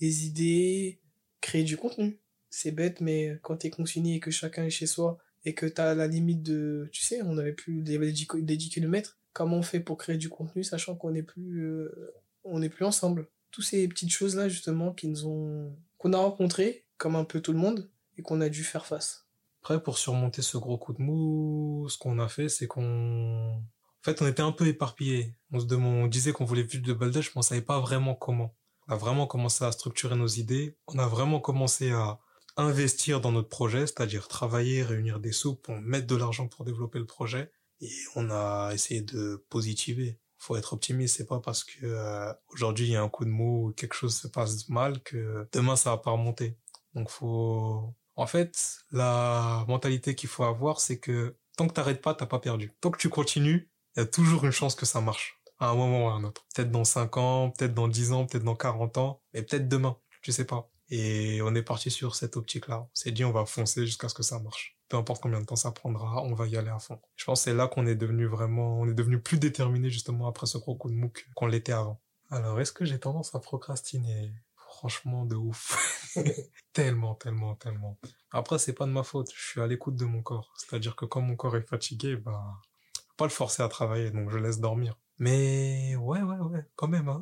des 0.00 0.26
idées 0.26 1.00
créer 1.40 1.64
du 1.64 1.76
contenu. 1.76 2.18
C'est 2.50 2.72
bête 2.72 3.00
mais 3.00 3.38
quand 3.42 3.56
t'es 3.56 3.70
confiné 3.70 4.16
et 4.16 4.20
que 4.20 4.30
chacun 4.30 4.64
est 4.64 4.70
chez 4.70 4.86
soi 4.86 5.18
et 5.44 5.54
que 5.54 5.66
tu 5.66 5.80
as 5.80 5.94
la 5.94 6.06
limite 6.06 6.42
de, 6.42 6.88
tu 6.92 7.02
sais, 7.02 7.20
on 7.22 7.38
avait 7.38 7.52
plus 7.52 7.82
des, 7.82 7.98
des 7.98 8.56
10 8.56 8.68
km, 8.68 9.18
comment 9.32 9.58
on 9.58 9.62
fait 9.62 9.80
pour 9.80 9.98
créer 9.98 10.16
du 10.16 10.28
contenu 10.28 10.64
sachant 10.64 10.94
qu'on 10.94 11.10
n'est 11.10 11.22
plus, 11.22 11.64
euh, 11.64 12.68
plus 12.70 12.84
ensemble. 12.84 13.28
Toutes 13.50 13.64
ces 13.64 13.86
petites 13.88 14.10
choses-là, 14.10 14.48
justement, 14.48 14.94
ont, 15.24 15.72
qu'on 15.98 16.12
a 16.12 16.18
rencontrées, 16.18 16.84
comme 16.96 17.16
un 17.16 17.24
peu 17.24 17.40
tout 17.40 17.52
le 17.52 17.58
monde, 17.58 17.88
et 18.16 18.22
qu'on 18.22 18.40
a 18.40 18.48
dû 18.48 18.64
faire 18.64 18.86
face. 18.86 19.26
Après, 19.62 19.82
pour 19.82 19.98
surmonter 19.98 20.42
ce 20.42 20.58
gros 20.58 20.76
coup 20.76 20.92
de 20.92 21.02
mou, 21.02 21.86
ce 21.88 21.98
qu'on 21.98 22.18
a 22.18 22.28
fait, 22.28 22.48
c'est 22.48 22.66
qu'on, 22.66 23.54
en 23.54 24.02
fait, 24.02 24.20
on 24.20 24.26
était 24.26 24.42
un 24.42 24.52
peu 24.52 24.66
éparpillés. 24.66 25.34
On 25.52 25.60
se 25.60 25.74
on 25.74 26.06
disait 26.06 26.32
qu'on 26.32 26.44
voulait 26.44 26.64
plus 26.64 26.80
de 26.80 26.92
Baldèche, 26.92 27.34
mais 27.34 27.38
on 27.38 27.42
savait 27.42 27.62
pas 27.62 27.80
vraiment 27.80 28.14
comment. 28.14 28.54
On 28.86 28.92
a 28.92 28.96
vraiment 28.96 29.26
commencé 29.26 29.64
à 29.64 29.72
structurer 29.72 30.16
nos 30.16 30.26
idées. 30.26 30.76
On 30.88 30.98
a 30.98 31.06
vraiment 31.06 31.40
commencé 31.40 31.90
à, 31.92 32.18
investir 32.56 33.20
dans 33.20 33.32
notre 33.32 33.48
projet, 33.48 33.86
c'est-à-dire 33.86 34.28
travailler, 34.28 34.82
réunir 34.82 35.20
des 35.20 35.32
sous 35.32 35.56
pour 35.56 35.74
mettre 35.76 36.06
de 36.06 36.16
l'argent 36.16 36.48
pour 36.48 36.64
développer 36.64 36.98
le 36.98 37.06
projet. 37.06 37.50
Et 37.80 37.90
on 38.14 38.30
a 38.30 38.70
essayé 38.72 39.02
de 39.02 39.44
positiver. 39.50 40.18
Faut 40.38 40.56
être 40.56 40.72
optimiste. 40.72 41.16
C'est 41.16 41.26
pas 41.26 41.40
parce 41.40 41.64
que 41.64 41.84
euh, 41.84 42.32
aujourd'hui 42.48 42.86
il 42.86 42.92
y 42.92 42.96
a 42.96 43.02
un 43.02 43.08
coup 43.08 43.24
de 43.24 43.30
mou 43.30 43.68
ou 43.68 43.72
quelque 43.72 43.94
chose 43.94 44.14
se 44.16 44.28
passe 44.28 44.68
mal 44.68 45.02
que 45.02 45.48
demain 45.52 45.76
ça 45.76 45.90
va 45.90 45.98
pas 45.98 46.10
remonter. 46.12 46.56
Donc 46.94 47.10
faut, 47.10 47.94
en 48.16 48.26
fait, 48.26 48.78
la 48.92 49.64
mentalité 49.68 50.14
qu'il 50.14 50.28
faut 50.28 50.44
avoir, 50.44 50.80
c'est 50.80 50.98
que 50.98 51.36
tant 51.56 51.66
que 51.66 51.72
t'arrêtes 51.72 52.02
pas, 52.02 52.14
t'as 52.14 52.26
pas 52.26 52.38
perdu. 52.38 52.72
Tant 52.80 52.90
que 52.90 52.98
tu 52.98 53.08
continues, 53.08 53.70
il 53.96 54.00
y 54.00 54.02
a 54.02 54.06
toujours 54.06 54.44
une 54.44 54.52
chance 54.52 54.74
que 54.74 54.86
ça 54.86 55.00
marche 55.00 55.40
à 55.58 55.68
un 55.70 55.74
moment 55.74 56.06
ou 56.06 56.08
à 56.08 56.12
un 56.14 56.24
autre. 56.24 56.46
Peut-être 56.54 56.70
dans 56.70 56.84
5 56.84 57.16
ans, 57.16 57.50
peut-être 57.50 57.74
dans 57.74 57.88
10 57.88 58.12
ans, 58.12 58.26
peut-être 58.26 58.44
dans 58.44 58.56
40 58.56 58.98
ans, 58.98 59.22
mais 59.32 59.42
peut-être 59.42 59.68
demain. 59.68 59.96
Tu 60.22 60.32
sais 60.32 60.44
pas. 60.44 60.70
Et 60.90 61.40
on 61.42 61.54
est 61.54 61.62
parti 61.62 61.90
sur 61.90 62.14
cette 62.14 62.36
optique-là. 62.36 62.80
On 62.80 62.94
s'est 62.94 63.10
dit, 63.10 63.24
on 63.24 63.32
va 63.32 63.46
foncer 63.46 63.86
jusqu'à 63.86 64.08
ce 64.08 64.14
que 64.14 64.22
ça 64.22 64.38
marche. 64.38 64.76
Peu 64.88 64.96
importe 64.96 65.22
combien 65.22 65.40
de 65.40 65.46
temps 65.46 65.56
ça 65.56 65.72
prendra, 65.72 66.22
on 66.22 66.34
va 66.34 66.46
y 66.46 66.56
aller 66.56 66.68
à 66.68 66.78
fond. 66.78 67.00
Je 67.16 67.24
pense 67.24 67.40
que 67.40 67.44
c'est 67.44 67.54
là 67.54 67.68
qu'on 67.68 67.86
est 67.86 67.94
devenu 67.94 68.26
vraiment, 68.26 68.80
on 68.80 68.88
est 68.88 68.94
devenu 68.94 69.18
plus 69.20 69.38
déterminé 69.38 69.88
justement 69.88 70.28
après 70.28 70.46
ce 70.46 70.58
gros 70.58 70.76
coup 70.76 70.90
de 70.90 70.94
MOOC 70.94 71.26
qu'on 71.34 71.46
l'était 71.46 71.72
avant. 71.72 72.00
Alors, 72.30 72.60
est-ce 72.60 72.72
que 72.72 72.84
j'ai 72.84 72.98
tendance 72.98 73.34
à 73.34 73.40
procrastiner? 73.40 74.32
Franchement, 74.56 75.24
de 75.24 75.36
ouf. 75.36 76.12
tellement, 76.72 77.14
tellement, 77.14 77.54
tellement. 77.54 77.98
Après, 78.30 78.58
c'est 78.58 78.72
pas 78.72 78.86
de 78.86 78.90
ma 78.90 79.04
faute. 79.04 79.30
Je 79.34 79.50
suis 79.50 79.60
à 79.60 79.66
l'écoute 79.66 79.96
de 79.96 80.04
mon 80.04 80.22
corps. 80.22 80.52
C'est-à-dire 80.56 80.96
que 80.96 81.04
quand 81.04 81.20
mon 81.20 81.36
corps 81.36 81.56
est 81.56 81.66
fatigué, 81.66 82.16
bah, 82.16 82.60
faut 82.96 83.14
pas 83.16 83.24
le 83.24 83.30
forcer 83.30 83.62
à 83.62 83.68
travailler, 83.68 84.10
donc 84.10 84.30
je 84.30 84.38
laisse 84.38 84.58
dormir. 84.58 84.98
Mais 85.18 85.94
ouais, 85.96 86.22
ouais, 86.22 86.38
ouais, 86.38 86.64
quand 86.76 86.88
même. 86.88 87.08
Hein. 87.08 87.20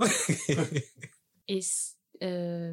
euh, 2.23 2.73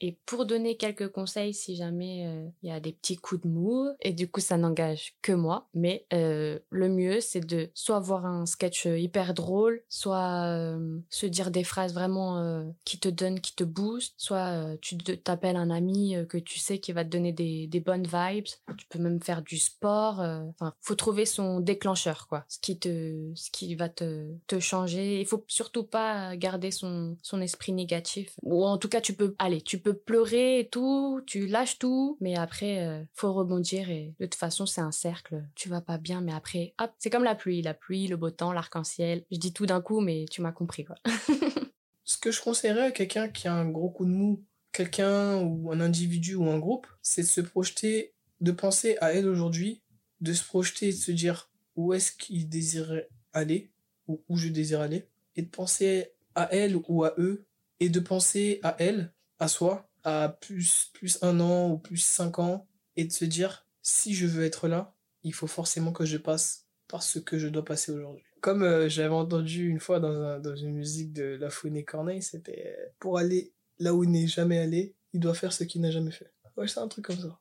et 0.00 0.18
pour 0.26 0.46
donner 0.46 0.76
quelques 0.76 1.08
conseils, 1.08 1.54
si 1.54 1.76
jamais 1.76 2.26
euh, 2.26 2.48
il 2.62 2.70
y 2.70 2.72
a 2.72 2.80
des 2.80 2.92
petits 2.92 3.16
coups 3.16 3.42
de 3.42 3.48
mou, 3.48 3.88
et 4.00 4.12
du 4.12 4.28
coup 4.30 4.40
ça 4.40 4.56
n'engage 4.56 5.14
que 5.22 5.32
moi, 5.32 5.68
mais 5.74 6.06
euh, 6.12 6.58
le 6.70 6.88
mieux 6.88 7.20
c'est 7.20 7.40
de 7.40 7.70
soit 7.74 8.00
voir 8.00 8.26
un 8.26 8.46
sketch 8.46 8.86
hyper 8.86 9.34
drôle, 9.34 9.82
soit 9.88 10.76
se 11.08 11.26
dire 11.26 11.50
des 11.50 11.64
phrases 11.64 11.94
vraiment 11.94 12.72
qui 12.84 12.98
te 12.98 13.08
donnent, 13.08 13.40
qui 13.40 13.54
te 13.54 13.64
boostent, 13.64 14.14
soit 14.16 14.76
tu 14.80 14.96
t'appelles 14.98 15.56
un 15.56 15.70
ami 15.70 16.16
que 16.28 16.38
tu 16.38 16.58
sais 16.58 16.78
qui 16.78 16.92
va 16.92 17.04
te 17.04 17.10
donner 17.10 17.32
des, 17.32 17.66
des 17.66 17.80
bonnes 17.80 18.06
vibes. 18.06 18.46
Tu 18.76 18.86
peux 18.88 18.98
même 18.98 19.22
faire 19.22 19.42
du 19.42 19.58
sport. 19.58 20.20
Enfin, 20.20 20.74
faut 20.80 20.94
trouver 20.94 21.26
son 21.26 21.60
déclencheur, 21.60 22.26
quoi. 22.28 22.44
Ce 22.48 22.58
qui 22.58 22.78
te, 22.78 23.32
ce 23.34 23.50
qui 23.50 23.74
va 23.74 23.88
te, 23.88 24.32
te 24.46 24.58
changer. 24.58 25.20
Il 25.20 25.26
faut 25.26 25.44
surtout 25.48 25.84
pas 25.84 26.36
garder 26.36 26.70
son, 26.70 27.16
son 27.22 27.40
esprit 27.40 27.72
négatif 27.72 28.34
ou 28.42 28.64
en 28.64 28.78
tout 28.80 28.88
cas, 28.88 29.00
tu 29.00 29.12
peux, 29.12 29.34
aller, 29.38 29.60
tu 29.60 29.78
peux 29.78 29.94
pleurer 29.94 30.60
et 30.60 30.68
tout, 30.68 31.20
tu 31.26 31.46
lâches 31.46 31.78
tout, 31.78 32.16
mais 32.20 32.36
après, 32.36 32.84
euh, 32.86 33.04
faut 33.14 33.32
rebondir 33.32 33.90
et 33.90 34.14
de 34.18 34.26
toute 34.26 34.34
façon, 34.34 34.66
c'est 34.66 34.80
un 34.80 34.90
cercle. 34.90 35.44
Tu 35.54 35.68
vas 35.68 35.80
pas 35.80 35.98
bien, 35.98 36.20
mais 36.20 36.32
après, 36.32 36.74
c'est 36.98 37.10
comme 37.10 37.24
la 37.24 37.34
pluie, 37.34 37.62
la 37.62 37.74
pluie, 37.74 38.08
le 38.08 38.16
beau 38.16 38.30
temps, 38.30 38.52
l'arc-en-ciel. 38.52 39.24
Je 39.30 39.38
dis 39.38 39.52
tout 39.52 39.66
d'un 39.66 39.80
coup, 39.80 40.00
mais 40.00 40.24
tu 40.30 40.42
m'as 40.42 40.52
compris, 40.52 40.84
quoi. 40.84 40.96
Ce 42.04 42.18
que 42.18 42.32
je 42.32 42.42
conseillerais 42.42 42.86
à 42.86 42.90
quelqu'un 42.90 43.28
qui 43.28 43.46
a 43.46 43.54
un 43.54 43.68
gros 43.68 43.90
coup 43.90 44.04
de 44.04 44.10
mou, 44.10 44.44
quelqu'un 44.72 45.40
ou 45.42 45.70
un 45.70 45.80
individu 45.80 46.34
ou 46.34 46.50
un 46.50 46.58
groupe, 46.58 46.88
c'est 47.02 47.22
de 47.22 47.28
se 47.28 47.40
projeter, 47.40 48.14
de 48.40 48.50
penser 48.50 48.96
à 49.00 49.12
elle 49.12 49.28
aujourd'hui, 49.28 49.82
de 50.20 50.32
se 50.32 50.44
projeter 50.44 50.88
et 50.88 50.92
de 50.92 50.96
se 50.96 51.12
dire 51.12 51.50
où 51.76 51.92
est-ce 51.92 52.12
qu'il 52.12 52.48
désirait 52.48 53.08
aller, 53.32 53.70
ou 54.08 54.22
où 54.28 54.36
je 54.36 54.48
désire 54.48 54.80
aller, 54.80 55.08
et 55.36 55.42
de 55.42 55.48
penser 55.48 56.12
à 56.34 56.52
elle 56.52 56.76
ou 56.88 57.04
à 57.04 57.14
eux 57.18 57.46
et 57.80 57.88
de 57.88 58.00
penser 58.00 58.60
à 58.62 58.76
elle, 58.78 59.12
à 59.38 59.48
soi, 59.48 59.90
à 60.04 60.28
plus, 60.40 60.90
plus 60.92 61.18
un 61.22 61.40
an 61.40 61.70
ou 61.70 61.78
plus 61.78 61.96
cinq 61.96 62.38
ans, 62.38 62.66
et 62.96 63.04
de 63.04 63.12
se 63.12 63.24
dire, 63.24 63.66
si 63.82 64.14
je 64.14 64.26
veux 64.26 64.44
être 64.44 64.68
là, 64.68 64.94
il 65.22 65.34
faut 65.34 65.46
forcément 65.46 65.92
que 65.92 66.04
je 66.04 66.16
passe 66.16 66.66
par 66.88 67.02
ce 67.02 67.18
que 67.18 67.38
je 67.38 67.48
dois 67.48 67.64
passer 67.64 67.92
aujourd'hui. 67.92 68.24
Comme 68.40 68.62
euh, 68.62 68.88
j'avais 68.88 69.14
entendu 69.14 69.68
une 69.68 69.80
fois 69.80 70.00
dans, 70.00 70.40
dans 70.40 70.56
une 70.56 70.74
musique 70.74 71.12
de 71.12 71.36
La 71.40 71.50
Fouine 71.50 71.84
Corneille, 71.84 72.22
c'était 72.22 72.76
pour 72.98 73.18
aller 73.18 73.52
là 73.78 73.94
où 73.94 74.04
il 74.04 74.10
n'est 74.10 74.26
jamais 74.26 74.58
allé, 74.58 74.94
il 75.12 75.20
doit 75.20 75.34
faire 75.34 75.52
ce 75.52 75.64
qu'il 75.64 75.80
n'a 75.80 75.90
jamais 75.90 76.10
fait. 76.10 76.32
Ouais, 76.56 76.68
c'est 76.68 76.80
un 76.80 76.88
truc 76.88 77.06
comme 77.06 77.18
ça. 77.18 77.38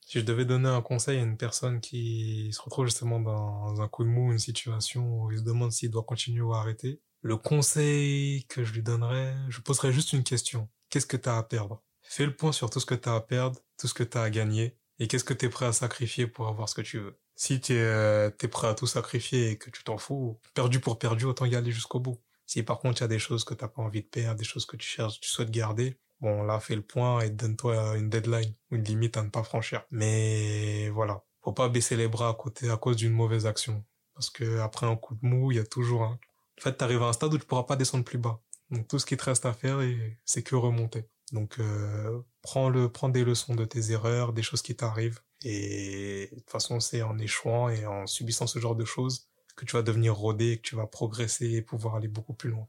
Si 0.00 0.18
je 0.18 0.24
devais 0.24 0.44
donner 0.44 0.68
un 0.68 0.82
conseil 0.82 1.18
à 1.18 1.22
une 1.22 1.36
personne 1.36 1.80
qui 1.80 2.50
se 2.52 2.60
retrouve 2.60 2.86
justement 2.86 3.20
dans 3.20 3.80
un 3.80 3.88
coup 3.88 4.04
de 4.04 4.08
mou, 4.08 4.32
une 4.32 4.38
situation 4.38 5.22
où 5.22 5.30
il 5.30 5.38
se 5.38 5.44
demande 5.44 5.72
s'il 5.72 5.90
doit 5.90 6.02
continuer 6.02 6.40
ou 6.40 6.52
arrêter, 6.52 7.00
le 7.22 7.36
conseil 7.36 8.44
que 8.46 8.64
je 8.64 8.72
lui 8.72 8.82
donnerais, 8.82 9.34
je 9.48 9.60
poserais 9.60 9.92
juste 9.92 10.12
une 10.12 10.24
question. 10.24 10.68
Qu'est-ce 10.90 11.06
que 11.06 11.16
tu 11.16 11.28
as 11.28 11.38
à 11.38 11.42
perdre? 11.42 11.82
Fais 12.02 12.26
le 12.26 12.34
point 12.34 12.52
sur 12.52 12.68
tout 12.68 12.80
ce 12.80 12.86
que 12.86 12.96
tu 12.96 13.08
as 13.08 13.14
à 13.14 13.20
perdre, 13.20 13.60
tout 13.78 13.86
ce 13.86 13.94
que 13.94 14.02
tu 14.02 14.18
as 14.18 14.22
à 14.22 14.30
gagner, 14.30 14.76
et 14.98 15.08
qu'est-ce 15.08 15.24
que 15.24 15.32
tu 15.32 15.46
es 15.46 15.48
prêt 15.48 15.66
à 15.66 15.72
sacrifier 15.72 16.26
pour 16.26 16.48
avoir 16.48 16.68
ce 16.68 16.74
que 16.74 16.82
tu 16.82 16.98
veux? 16.98 17.18
Si 17.36 17.60
tu 17.60 17.74
es, 17.74 17.80
euh, 17.80 18.30
prêt 18.50 18.68
à 18.68 18.74
tout 18.74 18.86
sacrifier 18.86 19.50
et 19.50 19.58
que 19.58 19.70
tu 19.70 19.84
t'en 19.84 19.98
fous, 19.98 20.38
perdu 20.52 20.80
pour 20.80 20.98
perdu, 20.98 21.24
autant 21.24 21.46
y 21.46 21.54
aller 21.54 21.70
jusqu'au 21.70 22.00
bout. 22.00 22.20
Si 22.44 22.62
par 22.62 22.80
contre 22.80 23.00
il 23.00 23.02
y 23.02 23.04
a 23.04 23.08
des 23.08 23.20
choses 23.20 23.44
que 23.44 23.54
t'as 23.54 23.68
pas 23.68 23.82
envie 23.82 24.02
de 24.02 24.08
perdre, 24.08 24.38
des 24.38 24.44
choses 24.44 24.66
que 24.66 24.76
tu 24.76 24.86
cherches, 24.86 25.20
tu 25.20 25.30
souhaites 25.30 25.50
garder, 25.50 25.96
bon 26.20 26.42
là 26.42 26.60
fais 26.60 26.74
le 26.74 26.82
point 26.82 27.20
et 27.20 27.30
donne-toi 27.30 27.96
une 27.96 28.10
deadline, 28.10 28.52
une 28.70 28.84
limite 28.84 29.16
à 29.16 29.22
ne 29.22 29.30
pas 29.30 29.44
franchir. 29.44 29.84
Mais 29.90 30.90
voilà, 30.90 31.24
faut 31.40 31.52
pas 31.52 31.68
baisser 31.68 31.96
les 31.96 32.08
bras 32.08 32.28
à 32.28 32.34
côté 32.34 32.68
à 32.68 32.76
cause 32.76 32.96
d'une 32.96 33.12
mauvaise 33.12 33.46
action, 33.46 33.84
parce 34.14 34.28
que 34.28 34.58
après 34.58 34.86
un 34.86 34.96
coup 34.96 35.14
de 35.14 35.24
mou, 35.24 35.52
il 35.52 35.56
y 35.56 35.60
a 35.60 35.64
toujours 35.64 36.02
un, 36.02 36.18
en 36.58 36.62
fait, 36.62 36.74
t'arrives 36.74 37.02
à 37.02 37.06
un 37.06 37.12
stade 37.12 37.32
où 37.34 37.38
tu 37.38 37.46
pourras 37.46 37.64
pas 37.64 37.76
descendre 37.76 38.04
plus 38.04 38.18
bas. 38.18 38.40
Donc 38.70 38.88
tout 38.88 38.98
ce 38.98 39.06
qui 39.06 39.16
te 39.16 39.24
reste 39.24 39.46
à 39.46 39.52
faire, 39.52 39.80
c'est 40.24 40.42
que 40.42 40.54
remonter. 40.54 41.04
Donc, 41.32 41.58
euh, 41.58 42.20
prends, 42.42 42.68
le, 42.68 42.90
prends 42.90 43.08
des 43.08 43.24
leçons 43.24 43.54
de 43.54 43.64
tes 43.64 43.90
erreurs, 43.90 44.32
des 44.32 44.42
choses 44.42 44.62
qui 44.62 44.76
t'arrivent. 44.76 45.20
Et 45.44 46.28
de 46.30 46.38
toute 46.38 46.50
façon, 46.50 46.78
c'est 46.78 47.02
en 47.02 47.18
échouant 47.18 47.68
et 47.68 47.86
en 47.86 48.06
subissant 48.06 48.46
ce 48.46 48.58
genre 48.58 48.76
de 48.76 48.84
choses 48.84 49.28
que 49.56 49.64
tu 49.64 49.76
vas 49.76 49.82
devenir 49.82 50.14
rodé, 50.14 50.58
que 50.58 50.62
tu 50.62 50.76
vas 50.76 50.86
progresser 50.86 51.50
et 51.52 51.62
pouvoir 51.62 51.96
aller 51.96 52.08
beaucoup 52.08 52.34
plus 52.34 52.50
loin. 52.50 52.66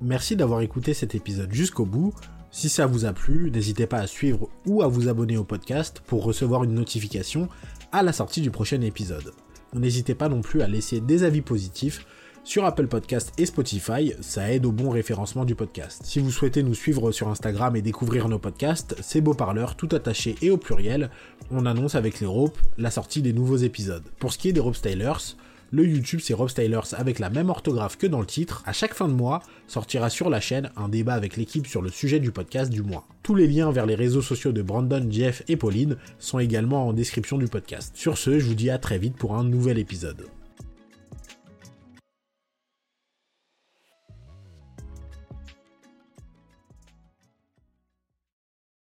Merci 0.00 0.36
d'avoir 0.36 0.60
écouté 0.60 0.92
cet 0.92 1.14
épisode 1.14 1.52
jusqu'au 1.52 1.86
bout. 1.86 2.14
Si 2.50 2.68
ça 2.68 2.86
vous 2.86 3.04
a 3.04 3.12
plu, 3.12 3.50
n'hésitez 3.50 3.86
pas 3.86 3.98
à 3.98 4.06
suivre 4.06 4.50
ou 4.66 4.82
à 4.82 4.88
vous 4.88 5.08
abonner 5.08 5.36
au 5.36 5.44
podcast 5.44 6.00
pour 6.00 6.24
recevoir 6.24 6.64
une 6.64 6.74
notification 6.74 7.48
à 7.92 8.02
la 8.02 8.12
sortie 8.12 8.40
du 8.40 8.50
prochain 8.50 8.80
épisode. 8.82 9.32
N'hésitez 9.72 10.14
pas 10.14 10.28
non 10.28 10.42
plus 10.42 10.62
à 10.62 10.68
laisser 10.68 11.00
des 11.00 11.24
avis 11.24 11.42
positifs 11.42 12.06
sur 12.46 12.64
Apple 12.64 12.86
Podcast 12.86 13.32
et 13.38 13.44
Spotify, 13.44 14.12
ça 14.20 14.52
aide 14.52 14.66
au 14.66 14.70
bon 14.70 14.90
référencement 14.90 15.44
du 15.44 15.56
podcast. 15.56 16.02
Si 16.04 16.20
vous 16.20 16.30
souhaitez 16.30 16.62
nous 16.62 16.74
suivre 16.74 17.10
sur 17.10 17.28
Instagram 17.28 17.74
et 17.74 17.82
découvrir 17.82 18.28
nos 18.28 18.38
podcasts, 18.38 18.94
c'est 19.02 19.20
Beau 19.20 19.34
Parleur, 19.34 19.74
tout 19.74 19.88
attaché 19.90 20.36
et 20.40 20.52
au 20.52 20.56
pluriel. 20.56 21.10
On 21.50 21.66
annonce 21.66 21.96
avec 21.96 22.20
les 22.20 22.26
ropes 22.26 22.56
la 22.78 22.92
sortie 22.92 23.20
des 23.20 23.32
nouveaux 23.32 23.56
épisodes. 23.56 24.04
Pour 24.20 24.32
ce 24.32 24.38
qui 24.38 24.48
est 24.48 24.52
des 24.52 24.60
Rope 24.60 24.76
Stylers, 24.76 25.34
le 25.72 25.84
YouTube 25.84 26.20
c'est 26.22 26.34
Rob 26.34 26.48
Stylers 26.48 26.94
avec 26.96 27.18
la 27.18 27.30
même 27.30 27.50
orthographe 27.50 27.98
que 27.98 28.06
dans 28.06 28.20
le 28.20 28.26
titre. 28.26 28.62
À 28.64 28.72
chaque 28.72 28.94
fin 28.94 29.08
de 29.08 29.12
mois, 29.12 29.42
sortira 29.66 30.08
sur 30.08 30.30
la 30.30 30.40
chaîne 30.40 30.70
un 30.76 30.88
débat 30.88 31.14
avec 31.14 31.36
l'équipe 31.36 31.66
sur 31.66 31.82
le 31.82 31.90
sujet 31.90 32.20
du 32.20 32.30
podcast 32.30 32.70
du 32.70 32.82
mois. 32.82 33.08
Tous 33.24 33.34
les 33.34 33.48
liens 33.48 33.72
vers 33.72 33.86
les 33.86 33.96
réseaux 33.96 34.22
sociaux 34.22 34.52
de 34.52 34.62
Brandon, 34.62 35.04
Jeff 35.10 35.42
et 35.48 35.56
Pauline 35.56 35.96
sont 36.20 36.38
également 36.38 36.86
en 36.86 36.92
description 36.92 37.38
du 37.38 37.48
podcast. 37.48 37.90
Sur 37.96 38.16
ce, 38.16 38.38
je 38.38 38.46
vous 38.46 38.54
dis 38.54 38.70
à 38.70 38.78
très 38.78 38.98
vite 38.98 39.16
pour 39.16 39.34
un 39.34 39.42
nouvel 39.42 39.80
épisode. 39.80 40.28